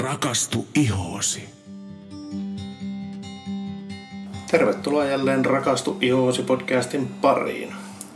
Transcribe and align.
Rakastu 0.00 0.66
ihoosi. 0.74 1.48
Tervetuloa 4.50 5.04
jälleen 5.04 5.44
Rakastu 5.44 5.96
ihoosi 6.00 6.42
podcastin 6.42 7.08
pariin. 7.08 7.72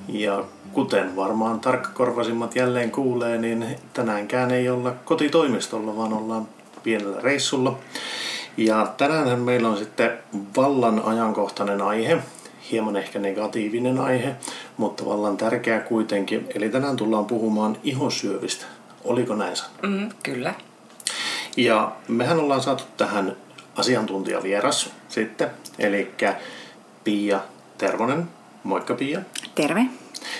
Ja 0.08 0.44
kuten 0.72 1.16
varmaan 1.16 1.60
tarkkakorvasimmat 1.60 2.56
jälleen 2.56 2.90
kuulee, 2.90 3.38
niin 3.38 3.66
tänäänkään 3.92 4.50
ei 4.50 4.68
olla 4.68 4.90
kotitoimistolla, 5.04 5.96
vaan 5.96 6.12
ollaan 6.12 6.48
pienellä 6.82 7.20
reissulla. 7.20 7.78
Ja 8.56 8.94
tänään 8.96 9.40
meillä 9.40 9.68
on 9.68 9.76
sitten 9.78 10.10
vallan 10.56 11.02
ajankohtainen 11.04 11.82
aihe, 11.82 12.18
hieman 12.70 12.96
ehkä 12.96 13.18
negatiivinen 13.18 14.00
aihe, 14.00 14.36
mutta 14.76 15.04
vallan 15.06 15.36
tärkeä 15.36 15.80
kuitenkin. 15.80 16.46
Eli 16.54 16.68
tänään 16.68 16.96
tullaan 16.96 17.26
puhumaan 17.26 17.76
ihosyövistä. 17.84 18.66
Oliko 19.04 19.34
näin? 19.34 19.56
Mm, 19.82 20.08
kyllä. 20.22 20.54
Ja 21.56 21.92
mehän 22.08 22.38
ollaan 22.38 22.62
saatu 22.62 22.84
tähän 22.96 23.36
asiantuntijavieras 23.76 24.90
sitten, 25.08 25.50
eli 25.78 26.10
Pia 27.04 27.40
Tervonen. 27.78 28.28
Moikka 28.64 28.94
Pia. 28.94 29.20
Terve. 29.54 29.86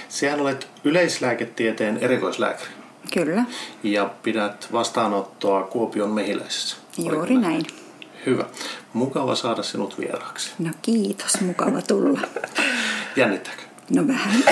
Sehän 0.08 0.40
olet 0.40 0.68
yleislääketieteen 0.84 1.98
erikoislääkäri 2.00 2.70
Kyllä, 3.14 3.44
ja 3.82 4.10
pidät 4.22 4.68
vastaanottoa 4.72 5.62
Kuopion 5.62 6.10
mehiläisessä. 6.10 6.76
Juuri 6.98 7.36
näin. 7.36 7.66
Hyvä. 8.26 8.44
Mukava 8.92 9.34
saada 9.34 9.62
sinut 9.62 9.98
vieraaksi. 9.98 10.52
No 10.58 10.70
kiitos, 10.82 11.40
mukava 11.40 11.82
tulla. 11.82 12.20
Jännittääkö? 13.16 13.62
No 13.90 14.06
vähän. 14.06 14.42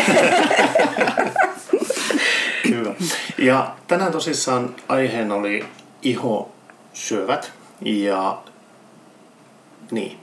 Hyvä. 2.71 2.95
Ja 3.39 3.77
tänään 3.89 4.13
tosissaan 4.13 4.77
aiheena 4.89 5.35
oli 5.35 5.65
ihosyövät 6.07 7.53
ja 7.81 8.39
niin. 9.91 10.19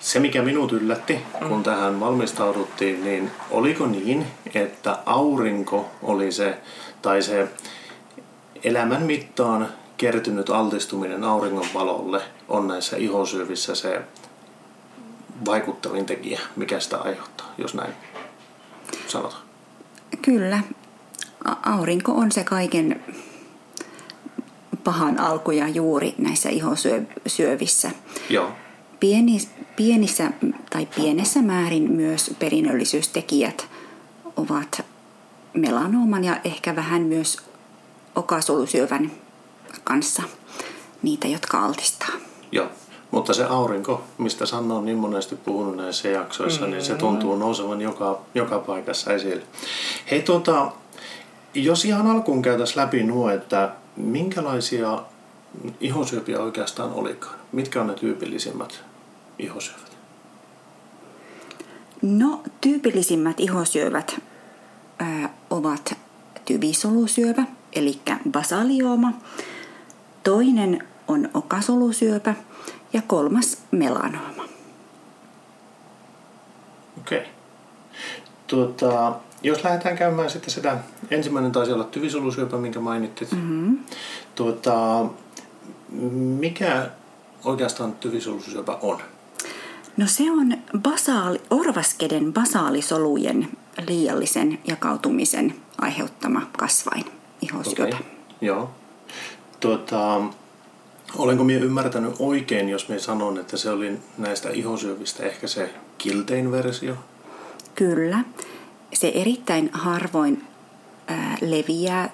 Se, 0.00 0.20
mikä 0.20 0.42
minut 0.42 0.72
yllätti, 0.72 1.18
kun 1.48 1.62
tähän 1.62 2.00
valmistauduttiin, 2.00 3.04
niin 3.04 3.30
oliko 3.50 3.86
niin, 3.86 4.26
että 4.54 4.98
aurinko 5.06 5.90
oli 6.02 6.32
se, 6.32 6.58
tai 7.02 7.22
se 7.22 7.48
elämän 8.64 9.02
mittaan 9.02 9.68
kertynyt 9.96 10.50
altistuminen 10.50 11.24
auringon 11.24 11.66
valolle 11.74 12.22
on 12.48 12.68
näissä 12.68 12.96
ihosyövissä 12.96 13.74
se 13.74 14.00
vaikuttavin 15.46 16.06
tekijä, 16.06 16.40
mikä 16.56 16.80
sitä 16.80 16.96
aiheuttaa, 16.96 17.54
jos 17.58 17.74
näin 17.74 17.92
sanotaan. 19.06 19.42
Kyllä, 20.22 20.60
A- 21.44 21.70
aurinko 21.72 22.12
on 22.12 22.32
se 22.32 22.44
kaiken 22.44 23.04
pahan 24.84 25.20
alku 25.20 25.50
ja 25.50 25.68
juuri 25.68 26.14
näissä 26.18 26.48
ihosyövissä. 26.48 27.90
Joo, 28.30 28.50
Pieni, 29.02 29.38
pienissä 29.76 30.30
tai 30.70 30.86
pienessä 30.96 31.42
määrin 31.42 31.92
myös 31.92 32.34
perinnöllisyystekijät 32.38 33.68
ovat 34.36 34.84
melanooman 35.54 36.24
ja 36.24 36.36
ehkä 36.44 36.76
vähän 36.76 37.02
myös 37.02 37.38
okasolusyövän 38.14 39.10
kanssa 39.84 40.22
niitä, 41.02 41.28
jotka 41.28 41.60
altistaa. 41.60 42.08
Joo, 42.52 42.66
mutta 43.10 43.34
se 43.34 43.44
aurinko, 43.44 44.04
mistä 44.18 44.46
Sanna 44.46 44.74
on 44.74 44.84
niin 44.84 44.98
monesti 44.98 45.36
puhunut 45.36 45.76
näissä 45.76 46.08
jaksoissa, 46.08 46.64
mm. 46.64 46.70
niin 46.70 46.84
se 46.84 46.94
tuntuu 46.94 47.36
nousevan 47.36 47.80
joka, 47.80 48.20
joka 48.34 48.58
paikassa 48.58 49.12
esille. 49.12 49.42
Hei 50.10 50.22
tuota, 50.22 50.72
jos 51.54 51.84
ihan 51.84 52.06
alkuun 52.06 52.42
käytäisiin 52.42 52.76
läpi 52.76 53.02
nuo, 53.02 53.30
että 53.30 53.74
minkälaisia 53.96 55.02
ihosyöpiä 55.80 56.40
oikeastaan 56.40 56.92
olikaan? 56.92 57.34
Mitkä 57.52 57.80
on 57.80 57.86
ne 57.86 57.94
tyypillisimmät 57.94 58.84
ihosyövät? 59.38 59.92
No, 62.02 62.42
tyypillisimmät 62.60 63.40
ihosyövät 63.40 64.20
ää, 64.98 65.34
ovat 65.50 65.94
tyvisolusyövä, 66.44 67.44
eli 67.72 68.00
basaliooma. 68.30 69.12
Toinen 70.22 70.84
on 71.08 71.30
okasolusyöpä 71.34 72.34
ja 72.92 73.02
kolmas 73.02 73.58
melanooma. 73.70 74.44
Okei. 76.98 77.18
Okay. 77.18 77.30
Tuota, 78.46 79.14
jos 79.42 79.64
lähdetään 79.64 79.96
käymään 79.96 80.30
sitten 80.30 80.50
sitä, 80.50 80.78
ensimmäinen 81.10 81.52
taisi 81.52 81.72
olla 81.72 81.84
tyvisolusyöpä, 81.84 82.56
minkä 82.56 82.80
mainittit. 82.80 83.32
Mm-hmm. 83.32 83.78
Tuota, 84.34 85.06
mikä 86.38 86.90
oikeastaan 87.44 87.92
tyvisolusyöpä 87.92 88.78
on? 88.82 88.98
No 89.96 90.06
se 90.06 90.30
on 90.30 90.56
basaali, 90.78 91.40
orvaskeden 91.50 92.32
basaalisolujen 92.32 93.48
liiallisen 93.88 94.58
jakautumisen 94.64 95.54
aiheuttama 95.78 96.42
kasvain 96.58 97.04
ihosyöpä. 97.42 97.82
Okei, 97.82 98.06
Joo. 98.40 98.70
Tuota, 99.60 100.20
olenko 101.16 101.44
minä 101.44 101.64
ymmärtänyt 101.64 102.14
oikein, 102.18 102.68
jos 102.68 102.88
minä 102.88 103.00
sanon, 103.00 103.38
että 103.38 103.56
se 103.56 103.70
oli 103.70 103.98
näistä 104.18 104.50
ihosyövistä 104.50 105.22
ehkä 105.22 105.46
se 105.46 105.74
kiltein 105.98 106.52
versio? 106.52 106.94
Kyllä. 107.74 108.18
Se 108.92 109.12
erittäin 109.14 109.70
harvoin 109.72 110.44
ää, 111.06 111.38
leviää. 111.40 112.10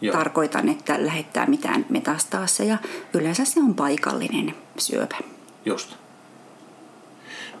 Joo. 0.00 0.16
Tarkoitan, 0.16 0.68
että 0.68 1.06
lähettää 1.06 1.46
mitään 1.46 1.86
metastaaseja. 1.88 2.78
Yleensä 3.14 3.44
se 3.44 3.60
on 3.60 3.74
paikallinen 3.74 4.54
syöpä. 4.78 5.16
Just. 5.64 5.94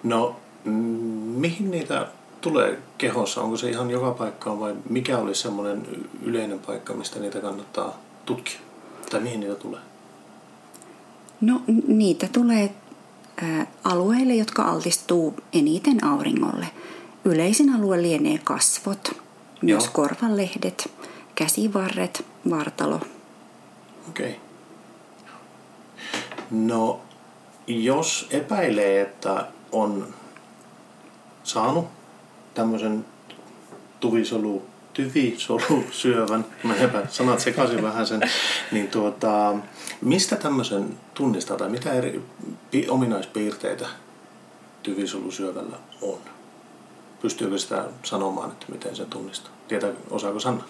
No, 0.02 0.36
mihin 1.36 1.70
niitä 1.70 2.08
tulee 2.40 2.78
kehossa? 2.98 3.40
Onko 3.40 3.56
se 3.56 3.70
ihan 3.70 3.90
joka 3.90 4.10
paikkaan 4.10 4.60
vai 4.60 4.74
mikä 4.90 5.18
olisi 5.18 5.42
semmoinen 5.42 5.86
yleinen 6.22 6.58
paikka, 6.58 6.94
mistä 6.94 7.20
niitä 7.20 7.40
kannattaa 7.40 7.98
tutkia? 8.26 8.58
Tai 9.10 9.20
mihin 9.20 9.40
niitä 9.40 9.54
tulee? 9.54 9.80
No 11.40 11.62
niitä 11.86 12.28
tulee 12.32 12.74
ää, 13.42 13.66
alueille, 13.84 14.34
jotka 14.34 14.62
altistuu 14.62 15.34
eniten 15.52 16.04
auringolle. 16.04 16.66
Yleisin 17.28 17.74
alue 17.74 18.02
lienee 18.02 18.38
kasvot, 18.44 19.12
myös 19.62 19.84
Joo. 19.84 19.92
korvanlehdet, 19.92 20.90
käsivarret, 21.34 22.24
vartalo. 22.50 23.00
Okei. 24.08 24.28
Okay. 24.28 24.40
No, 26.50 27.00
jos 27.66 28.26
epäilee, 28.30 29.00
että 29.00 29.46
on 29.72 30.14
saanut 31.44 31.86
tämmöisen 32.54 33.04
tuvisolu, 34.00 34.62
tyvisolusyövän, 34.92 36.44
mä 36.62 36.74
epä, 36.74 37.06
sanat 37.08 37.40
sekaisin 37.40 37.82
vähän 37.88 38.06
sen, 38.06 38.20
niin 38.72 38.88
tuota, 38.88 39.54
mistä 40.00 40.36
tämmöisen 40.36 40.98
tunnistaa 41.14 41.56
tai 41.56 41.68
mitä 41.68 41.92
eri 41.92 42.22
pi- 42.70 42.88
ominaispiirteitä 42.88 43.86
tyvisolusyövällä 44.82 45.76
on? 46.02 46.18
Pystyykö 47.22 47.58
sitä 47.58 47.84
sanomaan, 48.02 48.50
että 48.50 48.66
miten 48.68 48.96
sen 48.96 49.06
tunnistaa? 49.06 49.52
Tietää, 49.68 49.90
osaako 50.10 50.40
Sanna? 50.40 50.64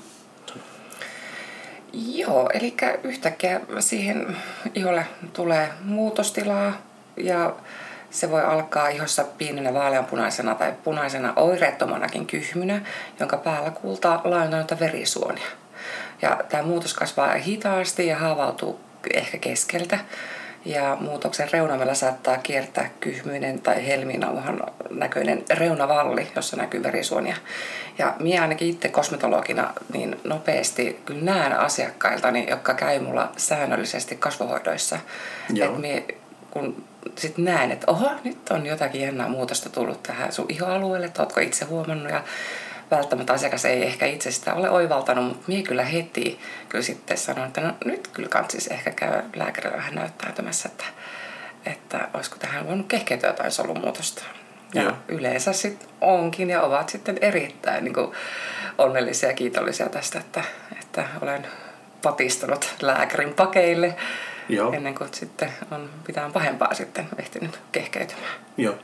Joo, 1.92 2.50
eli 2.54 2.76
yhtäkkiä 3.02 3.60
siihen 3.80 4.36
iholle 4.74 5.06
tulee 5.32 5.70
muutostilaa 5.84 6.72
ja 7.16 7.56
se 8.10 8.30
voi 8.30 8.42
alkaa 8.42 8.88
ihossa 8.88 9.24
pienenä 9.24 9.74
vaaleanpunaisena 9.74 10.54
tai 10.54 10.74
punaisena 10.84 11.32
oireettomanakin 11.36 12.26
kyhmynä, 12.26 12.80
jonka 13.20 13.36
päällä 13.36 13.70
kuultaa 13.70 14.20
laajentuneita 14.24 14.78
verisuonia. 14.80 15.46
Ja 16.22 16.40
tämä 16.48 16.62
muutos 16.62 16.94
kasvaa 16.94 17.34
hitaasti 17.34 18.06
ja 18.06 18.18
haavautuu 18.18 18.80
ehkä 19.14 19.38
keskeltä. 19.38 19.98
Ja 20.64 20.96
muutoksen 21.00 21.48
reunamella 21.52 21.94
saattaa 21.94 22.38
kiertää 22.38 22.90
kyhmyinen 23.00 23.60
tai 23.60 23.86
helminauhan 23.86 24.60
näköinen 24.90 25.44
reunavalli, 25.50 26.28
jossa 26.36 26.56
näkyy 26.56 26.82
verisuonia. 26.82 27.36
Ja 27.98 28.14
minä 28.18 28.42
ainakin 28.42 28.68
itse 28.68 28.88
kosmetologina 28.88 29.72
niin 29.92 30.20
nopeasti 30.24 31.00
kyllä 31.04 31.32
näen 31.32 31.58
asiakkailtani, 31.58 32.50
jotka 32.50 32.74
käy 32.74 33.00
mulla 33.00 33.32
säännöllisesti 33.36 34.16
kasvohoidoissa. 34.16 34.98
Joo. 35.54 35.68
Että 35.68 35.80
mie, 35.80 36.04
kun 36.50 36.84
sitten 37.16 37.44
näen, 37.44 37.70
että 37.70 37.90
oho, 37.90 38.10
nyt 38.24 38.48
on 38.50 38.66
jotakin 38.66 39.00
jännää 39.00 39.28
muutosta 39.28 39.70
tullut 39.70 40.02
tähän 40.02 40.32
sun 40.32 40.46
ihoalueelle, 40.48 41.06
että 41.06 41.22
ootko 41.22 41.40
itse 41.40 41.64
huomannut 41.64 42.12
ja 42.12 42.22
välttämättä 42.90 43.32
asiakas 43.32 43.64
ei 43.64 43.86
ehkä 43.86 44.06
itse 44.06 44.30
sitä 44.30 44.54
ole 44.54 44.70
oivaltanut, 44.70 45.24
mutta 45.24 45.44
minä 45.46 45.62
kyllä 45.62 45.84
heti 45.84 46.40
kyllä 46.68 46.84
sitten 46.84 47.18
sanon, 47.18 47.46
että 47.46 47.60
no 47.60 47.72
nyt 47.84 48.08
kyllä 48.08 48.28
kansis 48.28 48.66
ehkä 48.66 48.90
käy 48.90 49.22
lääkärillä 49.36 49.76
vähän 49.76 49.94
näyttäytymässä, 49.94 50.68
että, 50.68 50.84
että 51.66 52.08
olisiko 52.14 52.36
tähän 52.38 52.66
voinut 52.66 52.86
kehkeytyä 52.86 53.30
jotain 53.30 53.52
solumuutosta. 53.52 54.22
Ja 54.74 54.82
Joo. 54.82 54.92
yleensä 55.08 55.52
sitten 55.52 55.88
onkin 56.00 56.50
ja 56.50 56.62
ovat 56.62 56.88
sitten 56.88 57.18
erittäin 57.20 57.84
niin 57.84 57.94
kuin, 57.94 58.12
onnellisia 58.78 59.28
ja 59.28 59.34
kiitollisia 59.34 59.88
tästä, 59.88 60.18
että, 60.18 60.44
että 60.80 61.04
olen 61.22 61.46
patistanut 62.02 62.74
lääkärin 62.82 63.34
pakeille 63.34 63.96
Joo. 64.48 64.72
ennen 64.72 64.94
kuin 64.94 65.14
sitten 65.14 65.52
on 65.70 65.90
mitään 66.06 66.32
pahempaa 66.32 66.74
sitten 66.74 67.08
ehtinyt 67.18 67.60
kehkeytymään. 67.72 68.34
Joo. 68.56 68.74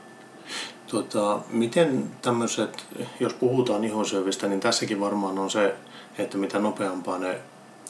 Tota, 0.94 1.38
miten 1.50 2.10
tämmöiset, 2.22 2.86
jos 3.20 3.34
puhutaan 3.34 3.84
ihonsyövistä, 3.84 4.46
niin 4.46 4.60
tässäkin 4.60 5.00
varmaan 5.00 5.38
on 5.38 5.50
se, 5.50 5.74
että 6.18 6.38
mitä 6.38 6.58
nopeampaa 6.58 7.18
ne 7.18 7.38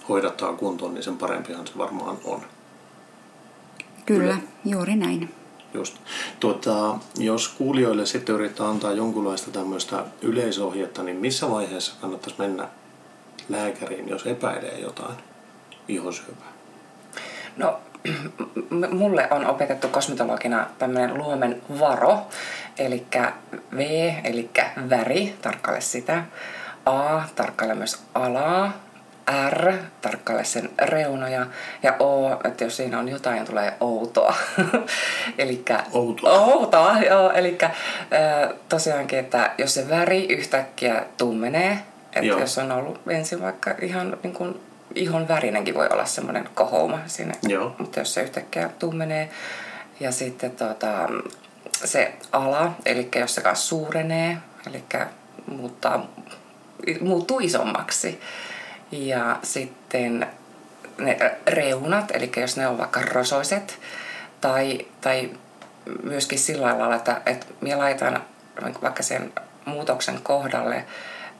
hoidattaa 0.08 0.52
kuntoon, 0.52 0.94
niin 0.94 1.02
sen 1.02 1.16
parempihan 1.16 1.66
se 1.66 1.72
varmaan 1.78 2.18
on. 2.24 2.42
Kyllä, 4.06 4.36
juuri 4.64 4.96
näin. 4.96 5.34
Just. 5.74 5.96
Tuota, 6.40 6.98
jos 7.18 7.48
kuulijoille 7.48 8.06
sitten 8.06 8.34
yrittää 8.34 8.68
antaa 8.68 8.92
jonkunlaista 8.92 9.50
tämmöistä 9.50 10.04
yleisohjetta, 10.22 11.02
niin 11.02 11.16
missä 11.16 11.50
vaiheessa 11.50 11.94
kannattaisi 12.00 12.38
mennä 12.38 12.68
lääkäriin, 13.48 14.08
jos 14.08 14.26
epäilee 14.26 14.78
jotain 14.78 15.14
ihosyöpää? 15.88 16.52
No, 17.56 17.78
mulle 18.98 19.28
on 19.30 19.46
opetettu 19.46 19.88
kosmetologina 19.88 20.66
tämmöinen 20.78 21.18
luomen 21.18 21.62
varo, 21.80 22.18
eli 22.78 23.06
V, 23.76 23.78
eli 24.24 24.50
väri, 24.90 25.36
tarkkaile 25.42 25.80
sitä. 25.80 26.22
A, 26.86 27.22
tarkkaile 27.36 27.74
myös 27.74 28.02
alaa. 28.14 28.72
R, 29.50 29.72
tarkkaile 30.00 30.44
sen 30.44 30.70
reunoja. 30.82 31.46
Ja 31.82 31.96
O, 32.00 32.40
että 32.44 32.64
jos 32.64 32.76
siinä 32.76 32.98
on 32.98 33.08
jotain, 33.08 33.44
tulee 33.44 33.72
outoa. 33.80 34.34
eli 35.38 35.64
Outoa. 35.92 36.30
Outoa, 36.30 36.98
joo. 37.00 37.30
Eli 37.30 37.58
tosiaankin, 38.68 39.18
että 39.18 39.50
jos 39.58 39.74
se 39.74 39.88
väri 39.88 40.26
yhtäkkiä 40.26 41.04
tummenee, 41.16 41.78
että 42.12 42.40
jos 42.40 42.58
on 42.58 42.72
ollut 42.72 43.00
ensin 43.08 43.42
vaikka 43.42 43.74
ihan 43.82 44.16
niin 44.22 44.34
kuin 44.34 44.60
ihon 44.94 45.28
värinenkin 45.28 45.74
voi 45.74 45.88
olla 45.90 46.04
semmoinen 46.04 46.48
kohouma 46.54 46.98
siinä. 47.06 47.34
Joo. 47.42 47.74
Mutta 47.78 47.98
jos 47.98 48.14
se 48.14 48.22
yhtäkkiä 48.22 48.70
tummenee 48.78 49.30
ja 50.00 50.12
sitten 50.12 50.50
tota, 50.50 51.08
se 51.84 52.14
ala, 52.32 52.72
eli 52.86 53.08
jos 53.16 53.34
se 53.34 53.40
kanssa 53.40 53.66
suurenee, 53.66 54.36
eli 54.66 54.84
muuttaa, 55.46 56.06
muuttuu 57.00 57.40
isommaksi. 57.40 58.20
Ja 58.92 59.38
sitten 59.42 60.26
ne 60.98 61.16
reunat, 61.46 62.10
eli 62.10 62.32
jos 62.36 62.56
ne 62.56 62.68
on 62.68 62.78
vaikka 62.78 63.00
rosoiset, 63.02 63.78
tai, 64.40 64.86
tai 65.00 65.30
myöskin 66.02 66.38
sillä 66.38 66.78
lailla, 66.78 66.96
että, 66.96 67.20
että 67.26 67.46
minä 67.60 67.78
laitan 67.78 68.24
vaikka 68.82 69.02
sen 69.02 69.32
muutoksen 69.64 70.20
kohdalle 70.22 70.84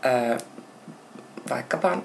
ö, 0.05 0.39
vaikkapa 1.51 1.99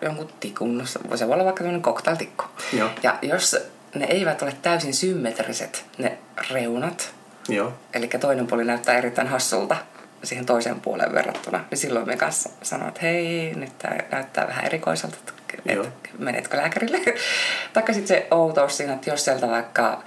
jonkun 0.00 0.28
tikun, 0.40 0.86
se 0.86 1.00
voi 1.28 1.34
olla 1.34 1.44
vaikka 1.44 1.58
tämmöinen 1.58 1.82
cocktailtikku. 1.82 2.44
Joo. 2.72 2.90
Ja 3.02 3.18
jos 3.22 3.56
ne 3.94 4.04
eivät 4.04 4.42
ole 4.42 4.56
täysin 4.62 4.94
symmetriset, 4.94 5.84
ne 5.98 6.18
reunat, 6.50 7.14
Joo. 7.48 7.72
eli 7.94 8.08
toinen 8.08 8.46
puoli 8.46 8.64
näyttää 8.64 8.98
erittäin 8.98 9.28
hassulta 9.28 9.76
siihen 10.24 10.46
toiseen 10.46 10.80
puoleen 10.80 11.12
verrattuna, 11.14 11.64
niin 11.70 11.78
silloin 11.78 12.06
me 12.06 12.16
kanssa 12.16 12.50
sanon, 12.62 12.88
että 12.88 13.00
hei, 13.02 13.52
nyt 13.54 13.78
tämä 13.78 13.96
näyttää 14.12 14.46
vähän 14.48 14.64
erikoiselta, 14.64 15.16
että 15.18 15.72
Joo. 15.72 15.86
menetkö 16.18 16.56
lääkärille? 16.56 16.98
Taikka 17.72 17.92
sitten 17.92 18.08
se 18.08 18.26
outous 18.30 18.76
siinä, 18.76 18.92
että 18.92 19.10
jos 19.10 19.24
sieltä 19.24 19.48
vaikka 19.48 20.02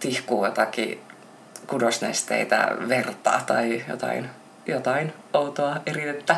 tihkuu 0.00 0.44
jotakin 0.44 1.00
kudosnesteitä, 1.66 2.68
verta 2.88 3.40
tai 3.46 3.84
jotain, 3.88 4.30
jotain 4.66 5.12
outoa 5.32 5.76
eritettä 5.86 6.36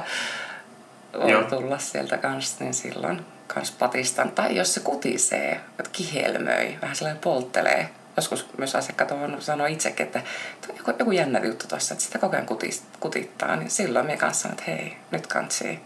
voi 1.21 1.31
Joo. 1.31 1.43
tulla 1.43 1.79
sieltä 1.79 2.19
kanssa, 2.19 2.65
niin 2.65 2.75
silloin 2.75 3.27
kans 3.47 3.71
patistan. 3.71 4.31
Tai 4.31 4.57
jos 4.57 4.75
se 4.75 4.81
kutisee, 4.81 5.61
että 5.79 5.91
kihelmöi, 5.93 6.79
vähän 6.83 6.97
sellainen 6.97 7.23
polttelee. 7.23 7.89
Joskus 8.17 8.47
myös 8.59 8.75
asiakkaat 8.75 9.11
on 9.11 9.37
sanoo 9.39 9.67
itsekin, 9.67 10.07
että 10.07 10.23
"Tuo 10.61 10.71
on 10.71 10.77
joku, 10.79 10.91
joku 10.99 11.13
jännä 11.13 11.41
juttu 11.45 11.67
tuossa, 11.69 11.95
että 11.95 12.05
sitä 12.05 12.19
koko 12.19 12.37
ajan 12.37 12.47
kutis, 12.47 12.83
kutittaa. 13.01 13.57
Niin 13.57 13.71
silloin 13.71 14.07
minä 14.07 14.19
kanssa 14.19 14.43
sanon, 14.43 14.59
että 14.59 14.71
hei, 14.71 14.97
nyt 15.11 15.27
kansi 15.27 15.81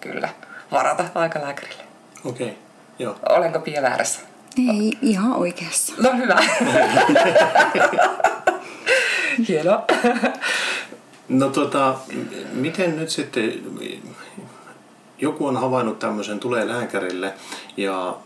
kyllä 0.00 0.28
varata 0.72 1.04
aikalääkärille. 1.14 1.82
Okei. 2.24 2.46
Okay. 2.46 2.58
Joo. 2.98 3.16
Olenko 3.28 3.60
pie 3.60 3.82
väärässä? 3.82 4.20
Ei, 4.58 4.92
ihan 5.02 5.32
oikeassa. 5.32 5.92
No 5.98 6.16
hyvä. 6.16 6.36
Hienoa. 9.48 9.84
No 11.28 11.48
tota, 11.50 11.94
miten 12.52 12.96
nyt 12.96 13.10
sitten, 13.10 13.52
joku 15.18 15.46
on 15.46 15.56
havainnut 15.56 15.98
tämmöisen, 15.98 16.40
tulee 16.40 16.68
lääkärille 16.68 17.34
ja 17.76 18.16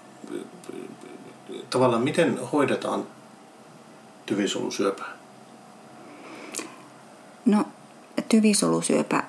tavallaan 1.70 2.02
miten 2.02 2.38
hoidetaan 2.52 3.06
tyvisolusyöpää? 4.26 5.16
No, 7.44 7.64
tyvisolusyöpä 8.28 9.22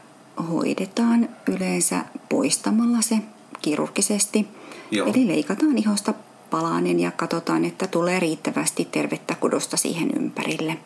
hoidetaan 0.50 1.30
yleensä 1.50 2.06
poistamalla 2.30 3.02
se 3.02 3.18
kirurgisesti. 3.62 4.48
Joo. 4.92 5.08
Eli 5.08 5.28
leikataan 5.28 5.78
ihosta 5.78 6.14
palanen 6.50 7.00
ja 7.00 7.12
katsotaan, 7.12 7.66
että 7.66 7.88
tulee 7.88 8.20
riittävästi 8.20 8.86
tervettä 8.86 9.36
kudosta 9.36 9.78
siihen 9.78 10.12
ympärille. 10.18 10.78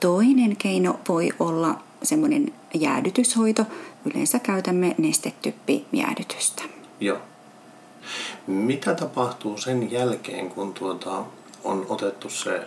Toinen 0.00 0.56
keino 0.56 1.00
voi 1.08 1.30
olla 1.38 1.82
semmoinen 2.02 2.52
jäädytyshoito. 2.74 3.66
Yleensä 4.04 4.38
käytämme 4.38 4.94
nestetyppijäädytystä. 4.98 6.62
Joo. 7.00 7.18
Mitä 8.46 8.94
tapahtuu 8.94 9.58
sen 9.58 9.90
jälkeen, 9.90 10.50
kun 10.50 10.74
tuota, 10.74 11.24
on 11.64 11.86
otettu 11.88 12.30
se 12.30 12.66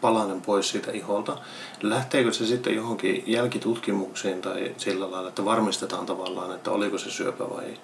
palanen 0.00 0.40
pois 0.40 0.68
siitä 0.68 0.90
iholta? 0.92 1.38
Lähteekö 1.82 2.32
se 2.32 2.46
sitten 2.46 2.76
johonkin 2.76 3.24
jälkitutkimuksiin 3.26 4.40
tai 4.40 4.74
sillä 4.76 5.10
lailla, 5.10 5.28
että 5.28 5.44
varmistetaan 5.44 6.06
tavallaan, 6.06 6.54
että 6.54 6.70
oliko 6.70 6.98
se 6.98 7.10
syöpä 7.10 7.50
vai 7.50 7.64
ei? 7.64 7.78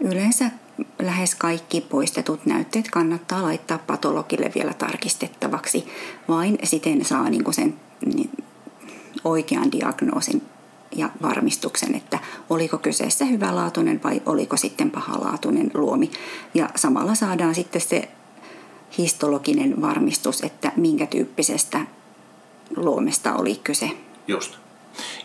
Yleensä 0.00 0.50
lähes 1.02 1.34
kaikki 1.34 1.80
poistetut 1.80 2.46
näytteet 2.46 2.90
kannattaa 2.90 3.42
laittaa 3.42 3.78
patologille 3.78 4.52
vielä 4.54 4.74
tarkistettavaksi. 4.74 5.88
Vain 6.28 6.58
siten 6.64 7.04
saa 7.04 7.30
niin 7.30 7.44
kuin 7.44 7.54
sen 7.54 7.74
niin, 8.14 8.30
oikean 9.24 9.72
diagnoosin 9.72 10.42
ja 10.96 11.10
varmistuksen, 11.22 11.94
että 11.94 12.18
oliko 12.50 12.78
kyseessä 12.78 13.24
hyvälaatuinen 13.24 14.00
vai 14.04 14.22
oliko 14.26 14.56
sitten 14.56 14.90
pahalaatuinen 14.90 15.70
luomi. 15.74 16.10
Ja 16.54 16.68
samalla 16.76 17.14
saadaan 17.14 17.54
sitten 17.54 17.80
se 17.80 18.08
histologinen 18.98 19.82
varmistus, 19.82 20.40
että 20.40 20.72
minkä 20.76 21.06
tyyppisestä 21.06 21.80
luomesta 22.76 23.34
oli 23.34 23.60
kyse. 23.64 23.90
Just. 24.28 24.54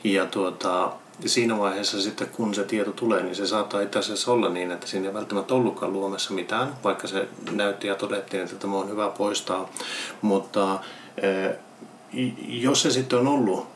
Ja 0.03 0.25
tuota, 0.25 0.91
siinä 1.25 1.57
vaiheessa 1.57 2.01
sitten 2.01 2.27
kun 2.27 2.53
se 2.53 2.63
tieto 2.63 2.91
tulee, 2.91 3.23
niin 3.23 3.35
se 3.35 3.47
saattaa 3.47 3.81
itse 3.81 3.99
asiassa 3.99 4.31
olla 4.31 4.49
niin, 4.49 4.71
että 4.71 4.87
siinä 4.87 5.07
ei 5.07 5.13
välttämättä 5.13 5.53
ollutkaan 5.53 5.93
luomessa 5.93 6.33
mitään, 6.33 6.73
vaikka 6.83 7.07
se 7.07 7.27
näytti 7.51 7.87
ja 7.87 7.95
todettiin, 7.95 8.43
että 8.43 8.55
tämä 8.55 8.77
on 8.77 8.89
hyvä 8.89 9.09
poistaa. 9.09 9.69
Mutta 10.21 10.79
eh, 11.17 11.55
jos 12.47 12.81
se 12.81 12.91
sitten 12.91 13.19
on 13.19 13.27
ollut 13.27 13.67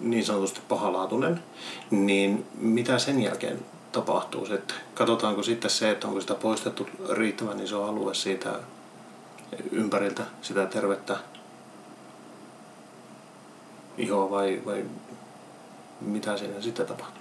niin 0.00 0.24
sanotusti 0.24 0.60
pahalaatuinen, 0.68 1.42
niin 1.90 2.46
mitä 2.58 2.98
sen 2.98 3.22
jälkeen 3.22 3.58
tapahtuu 3.92 4.46
sitten? 4.46 4.76
Katsotaanko 4.94 5.42
sitten 5.42 5.70
se, 5.70 5.90
että 5.90 6.08
onko 6.08 6.20
sitä 6.20 6.34
poistettu 6.34 6.88
riittävän 7.10 7.60
iso 7.60 7.84
alue 7.84 8.14
siitä 8.14 8.52
ympäriltä, 9.72 10.22
sitä 10.42 10.66
tervettä 10.66 11.16
ihoa 13.98 14.30
vai, 14.30 14.62
vai 14.66 14.84
mitä 16.00 16.36
siinä 16.36 16.60
sitten 16.60 16.86
tapahtuu? 16.86 17.20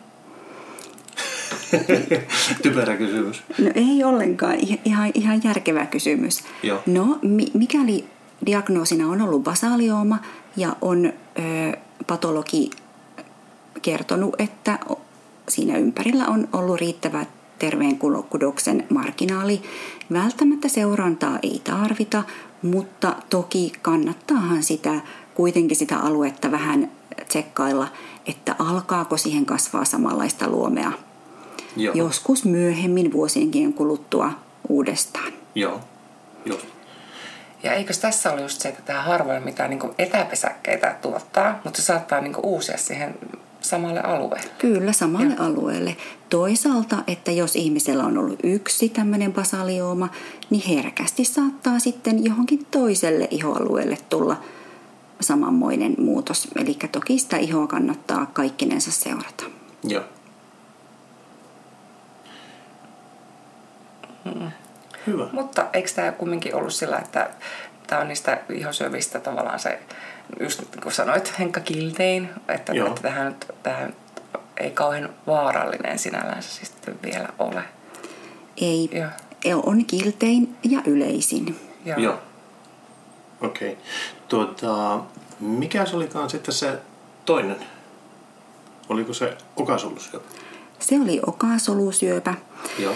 Typerä 2.64 2.98
kysymys. 2.98 3.44
No 3.60 3.72
ei 3.76 4.04
ollenkaan, 4.04 4.56
ihan, 4.86 5.12
ihan 5.14 5.42
järkevä 5.44 5.86
kysymys. 5.86 6.44
Joo. 6.64 6.82
No 6.86 7.20
mi- 7.22 7.52
mikäli 7.54 8.06
diagnoosina 8.46 9.08
on 9.08 9.22
ollut 9.22 9.44
basaliooma 9.44 10.18
ja 10.58 10.76
on 10.82 11.06
ö, 11.06 11.12
patologi 12.08 12.70
kertonut, 13.82 14.36
että 14.40 14.80
siinä 15.50 15.78
ympärillä 15.78 16.28
on 16.28 16.48
ollut 16.54 16.80
riittävä 16.80 17.26
terveen 17.60 18.00
kudoksen 18.30 18.88
marginaali. 18.90 19.62
Välttämättä 20.14 20.68
seurantaa 20.68 21.40
ei 21.44 21.62
tarvita, 21.64 22.24
mutta 22.62 23.16
toki 23.30 23.72
kannattaahan 23.82 24.64
sitä 24.64 24.94
kuitenkin 25.36 25.78
sitä 25.78 25.98
aluetta 25.98 26.52
vähän 26.52 26.92
tsekkailla, 27.28 27.88
että 28.26 28.56
alkaako 28.60 29.18
siihen 29.18 29.46
kasvaa 29.46 29.86
samanlaista 29.86 30.50
luomea 30.50 30.92
Joo. 31.76 31.96
joskus 31.96 32.46
myöhemmin 32.46 33.14
vuosienkin 33.14 33.74
kuluttua 33.74 34.32
uudestaan. 34.70 35.34
Joo. 35.56 35.80
Just. 36.46 36.66
Ja 37.64 37.74
eikös 37.74 38.00
tässä 38.00 38.32
ole 38.32 38.42
just 38.42 38.62
se, 38.62 38.70
että 38.70 38.82
tämä 38.82 39.02
harvoin 39.02 39.44
mitään 39.44 39.70
niin 39.70 39.80
etäpesäkkeitä 39.98 40.96
tuottaa, 41.02 41.60
mutta 41.64 41.82
se 41.82 41.86
saattaa 41.86 42.22
niin 42.22 42.36
uusia 42.44 42.78
siihen 42.78 43.16
samalle 43.62 44.02
alueelle. 44.02 44.50
Kyllä, 44.58 44.94
samalle 44.94 45.34
ja. 45.34 45.46
alueelle. 45.46 45.98
Toisaalta, 46.30 46.98
että 47.08 47.32
jos 47.32 47.56
ihmisellä 47.56 48.04
on 48.04 48.18
ollut 48.18 48.40
yksi 48.44 48.90
tämmöinen 48.90 49.34
basaliooma, 49.34 50.10
niin 50.50 50.64
herkästi 50.68 51.26
saattaa 51.26 51.80
sitten 51.80 52.26
johonkin 52.26 52.66
toiselle 52.72 53.28
ihoalueelle 53.32 53.98
tulla 54.10 54.38
samanmoinen 55.22 55.96
muutos. 55.98 56.48
Eli 56.56 56.78
toki 56.92 57.20
sitä 57.20 57.38
ihoa 57.38 57.68
kannattaa 57.68 58.26
kaikkinensa 58.26 58.92
seurata. 58.92 59.44
Joo. 59.84 60.04
Mm. 64.26 64.52
Hyvä. 65.08 65.28
Mutta 65.32 65.68
eikö 65.74 65.90
tämä 65.96 66.12
kumminkin 66.12 66.56
ollut 66.56 66.74
sillä, 66.74 66.98
että 66.98 67.30
tämä 67.88 68.02
on 68.02 68.08
niistä 68.08 68.42
ihosyövistä 68.54 69.20
tavallaan 69.20 69.60
se, 69.60 69.80
just 70.40 70.64
kun 70.84 70.92
sanoit 70.92 71.40
Henkka 71.40 71.60
Kiltein, 71.60 72.30
että, 72.48 72.74
että 72.88 73.02
tähän, 73.02 73.36
tähän 73.64 73.94
ei 74.58 74.72
kauhean 74.72 75.10
vaarallinen 75.28 76.00
sinällään 76.00 76.44
se 76.44 76.50
siis 76.50 76.72
vielä 77.04 77.30
ole. 77.40 77.64
Ei, 78.58 78.90
Joo. 79.46 79.64
on 79.66 79.86
kiltein 79.86 80.56
ja 80.64 80.82
yleisin. 80.86 81.60
Joo. 81.86 81.98
Joo. 82.00 82.20
Okei. 83.42 83.72
Okay. 83.72 83.84
Tuota, 84.28 85.00
mikä 85.40 85.86
se 85.86 85.96
olikaan 85.96 86.30
sitten 86.30 86.54
se 86.54 86.80
toinen? 87.26 87.56
Oliko 88.90 89.14
se 89.14 89.38
okasolusyöpä? 89.56 90.28
Se 90.80 90.96
oli 91.02 91.22
okasolusyöpä. 91.28 92.34
Joo. 92.80 92.96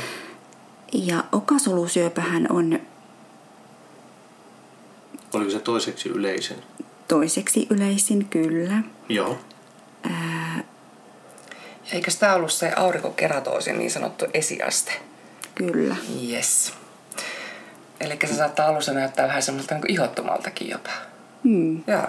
Ja 0.93 1.23
okasolusyöpähän 1.31 2.47
on... 2.49 2.79
Oliko 5.33 5.51
se 5.51 5.59
toiseksi 5.59 6.09
yleisin? 6.09 6.57
Toiseksi 7.07 7.67
yleisin, 7.69 8.25
kyllä. 8.25 8.75
Joo. 9.09 9.39
Ää... 10.03 10.63
Eikö 11.91 12.11
tämä 12.19 12.35
ollut 12.35 12.51
se 12.51 12.73
aurinkokeratoosin 12.75 13.77
niin 13.77 13.91
sanottu 13.91 14.25
esiaste? 14.33 14.91
Kyllä. 15.55 15.95
Yes. 16.31 16.73
Eli 17.99 18.19
se 18.25 18.33
saattaa 18.33 18.67
alussa 18.67 18.93
näyttää 18.93 19.27
vähän 19.27 19.43
semmoista 19.43 19.75
niin 19.75 19.91
ihottumaltakin 19.91 20.69
jopa. 20.69 20.89
Hmm. 21.43 21.83
Joo. 21.87 22.07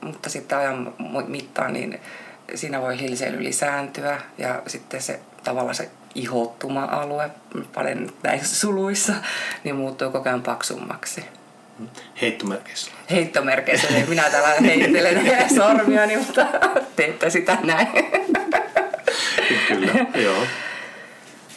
Mutta 0.00 0.28
sitten 0.28 0.58
ajan 0.58 0.94
mittaan 1.26 1.72
niin 1.72 2.00
siinä 2.54 2.80
voi 2.80 3.00
hilseily 3.00 3.44
lisääntyä 3.44 4.20
ja 4.38 4.62
sitten 4.66 5.02
se 5.02 5.20
tavallaan 5.44 5.74
se 5.74 5.90
ihottuma-alue, 6.14 7.30
paljon 7.74 8.12
näissä 8.22 8.56
suluissa, 8.56 9.12
niin 9.64 9.76
muuttuu 9.76 10.10
koko 10.10 10.28
ajan 10.28 10.42
paksummaksi. 10.42 11.24
Heittomerkeissä. 12.20 12.90
Heittomerkeissä. 13.10 13.86
Niin 13.90 14.08
minä 14.08 14.22
täällä 14.30 14.48
heittelen 14.60 15.30
sormiani, 15.56 16.16
mutta 16.16 16.46
teette 16.96 17.30
sitä 17.30 17.58
näin. 17.62 17.88
Kyllä, 19.68 19.92
joo. 20.14 20.46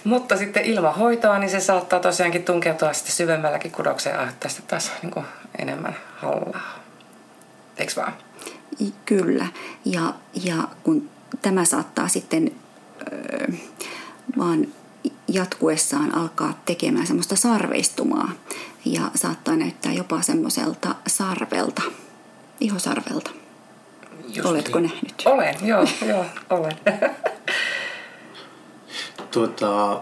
Mutta 0.03 0.37
sitten 0.37 0.65
ilman 0.65 0.95
hoitoa, 0.95 1.39
niin 1.39 1.49
se 1.49 1.59
saattaa 1.59 1.99
tosiaankin 1.99 2.43
tunkeutua 2.43 2.93
sitten 2.93 3.15
syvemmälläkin 3.15 3.71
kudokseen 3.71 4.13
ja 4.13 4.19
aiheuttaa 4.19 4.49
sitten 4.49 4.67
taas 4.67 4.91
niin 5.01 5.11
kuin 5.11 5.25
enemmän 5.59 5.95
hallaa. 6.15 6.79
Eikö 7.77 7.93
vaan? 7.95 8.13
Kyllä. 9.05 9.47
Ja, 9.85 10.13
ja 10.43 10.55
kun 10.83 11.09
tämä 11.41 11.65
saattaa 11.65 12.07
sitten 12.07 12.51
ö, 13.11 13.51
vaan 14.37 14.67
jatkuessaan 15.27 16.15
alkaa 16.15 16.61
tekemään 16.65 17.07
semmoista 17.07 17.35
sarveistumaa 17.35 18.31
ja 18.93 19.11
saattaa 19.15 19.55
näyttää 19.55 19.93
jopa 19.93 20.21
semmoiselta 20.21 20.95
sarvelta, 21.07 21.81
ihosarvelta. 22.59 23.31
Just 24.27 24.45
Oletko 24.49 24.79
niin. 24.79 24.91
nähnyt? 24.91 25.23
Olen, 25.25 25.55
joo, 25.61 25.85
joo, 26.07 26.25
olen. 26.49 26.75
tuota, 29.31 30.01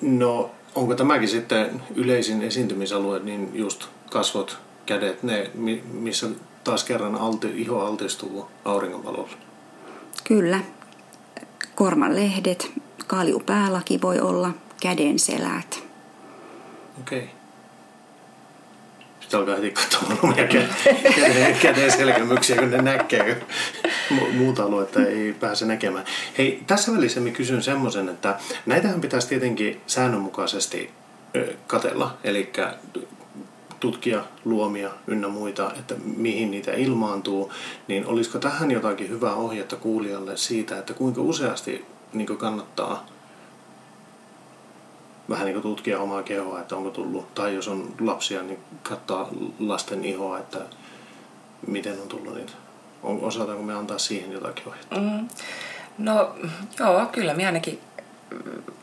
no, 0.00 0.50
onko 0.74 0.94
tämäkin 0.94 1.28
sitten 1.28 1.82
yleisin 1.94 2.42
esiintymisalue, 2.42 3.18
niin 3.18 3.50
just 3.54 3.86
kasvot, 4.10 4.58
kädet, 4.86 5.22
ne, 5.22 5.50
missä 5.92 6.26
taas 6.64 6.84
kerran 6.84 7.14
alti, 7.14 7.52
iho 7.54 7.80
altistuu 7.80 8.48
auringonvalolle? 8.64 9.30
Kyllä. 10.24 10.60
Kormanlehdet, 11.74 12.72
kaaliupäälakin 13.06 14.02
voi 14.02 14.20
olla, 14.20 14.50
kädenselät. 14.80 15.84
Okei. 17.00 17.18
Okay. 17.18 17.37
Sitten 19.28 19.40
alkaa 19.40 19.56
heti 19.56 19.70
katsomaan 19.70 20.18
omia 20.22 20.46
käden, 20.46 21.56
käden 21.62 21.92
selkämyksiä, 21.92 22.56
kun 22.56 22.70
ne 22.70 22.82
näkee. 22.82 23.46
Muuta 24.34 24.62
aluetta 24.62 25.06
ei 25.06 25.32
pääse 25.32 25.66
näkemään. 25.66 26.04
Hei, 26.38 26.62
tässä 26.66 26.92
välissä 26.92 27.20
mä 27.20 27.30
kysyn 27.30 27.62
semmoisen, 27.62 28.08
että 28.08 28.38
näitähän 28.66 29.00
pitäisi 29.00 29.28
tietenkin 29.28 29.80
säännönmukaisesti 29.86 30.90
katella. 31.66 32.16
Eli 32.24 32.52
tutkia 33.80 34.24
luomia 34.44 34.90
ynnä 35.06 35.28
muita, 35.28 35.72
että 35.78 35.94
mihin 36.16 36.50
niitä 36.50 36.72
ilmaantuu, 36.72 37.52
niin 37.88 38.06
olisiko 38.06 38.38
tähän 38.38 38.70
jotakin 38.70 39.08
hyvää 39.08 39.34
ohjetta 39.34 39.76
kuulijalle 39.76 40.36
siitä, 40.36 40.78
että 40.78 40.94
kuinka 40.94 41.20
useasti 41.20 41.84
niin 42.12 42.26
kannattaa 42.26 43.06
vähän 45.28 45.46
niin 45.46 45.62
tutkia 45.62 46.00
omaa 46.00 46.22
kehoa, 46.22 46.60
että 46.60 46.76
onko 46.76 46.90
tullut, 46.90 47.34
tai 47.34 47.54
jos 47.54 47.68
on 47.68 47.94
lapsia, 48.00 48.42
niin 48.42 48.58
katsoa 48.82 49.28
lasten 49.58 50.04
ihoa, 50.04 50.38
että 50.38 50.58
miten 51.66 52.00
on 52.02 52.08
tullut 52.08 52.34
niitä. 52.34 52.52
Osataanko 53.02 53.62
me 53.62 53.74
antaa 53.74 53.98
siihen 53.98 54.32
jotakin 54.32 54.68
ohjetta? 54.68 54.96
Mm. 54.96 55.28
No 55.98 56.34
joo, 56.78 57.06
kyllä 57.06 57.34
minä 57.34 57.48
ainakin 57.48 57.80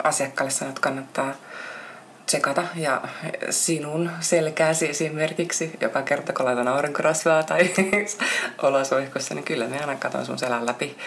asiakkaalle 0.03 0.51
sanon, 0.51 0.69
että 0.69 0.81
kannattaa 0.81 1.33
tsekata 2.25 2.63
ja 2.75 3.01
sinun 3.49 4.11
selkääsi 4.19 4.89
esimerkiksi 4.89 5.71
joka 5.81 6.01
kerta 6.01 6.33
kun 6.33 6.45
laitan 6.45 6.67
aurinkorasvaa 6.67 7.43
tai 7.43 7.73
olosuihkussa, 8.61 9.35
niin 9.35 9.45
kyllä 9.45 9.67
me 9.67 9.79
aina 9.79 9.95
katson 9.95 10.25
sun 10.25 10.39
selän 10.39 10.65
läpi. 10.65 10.97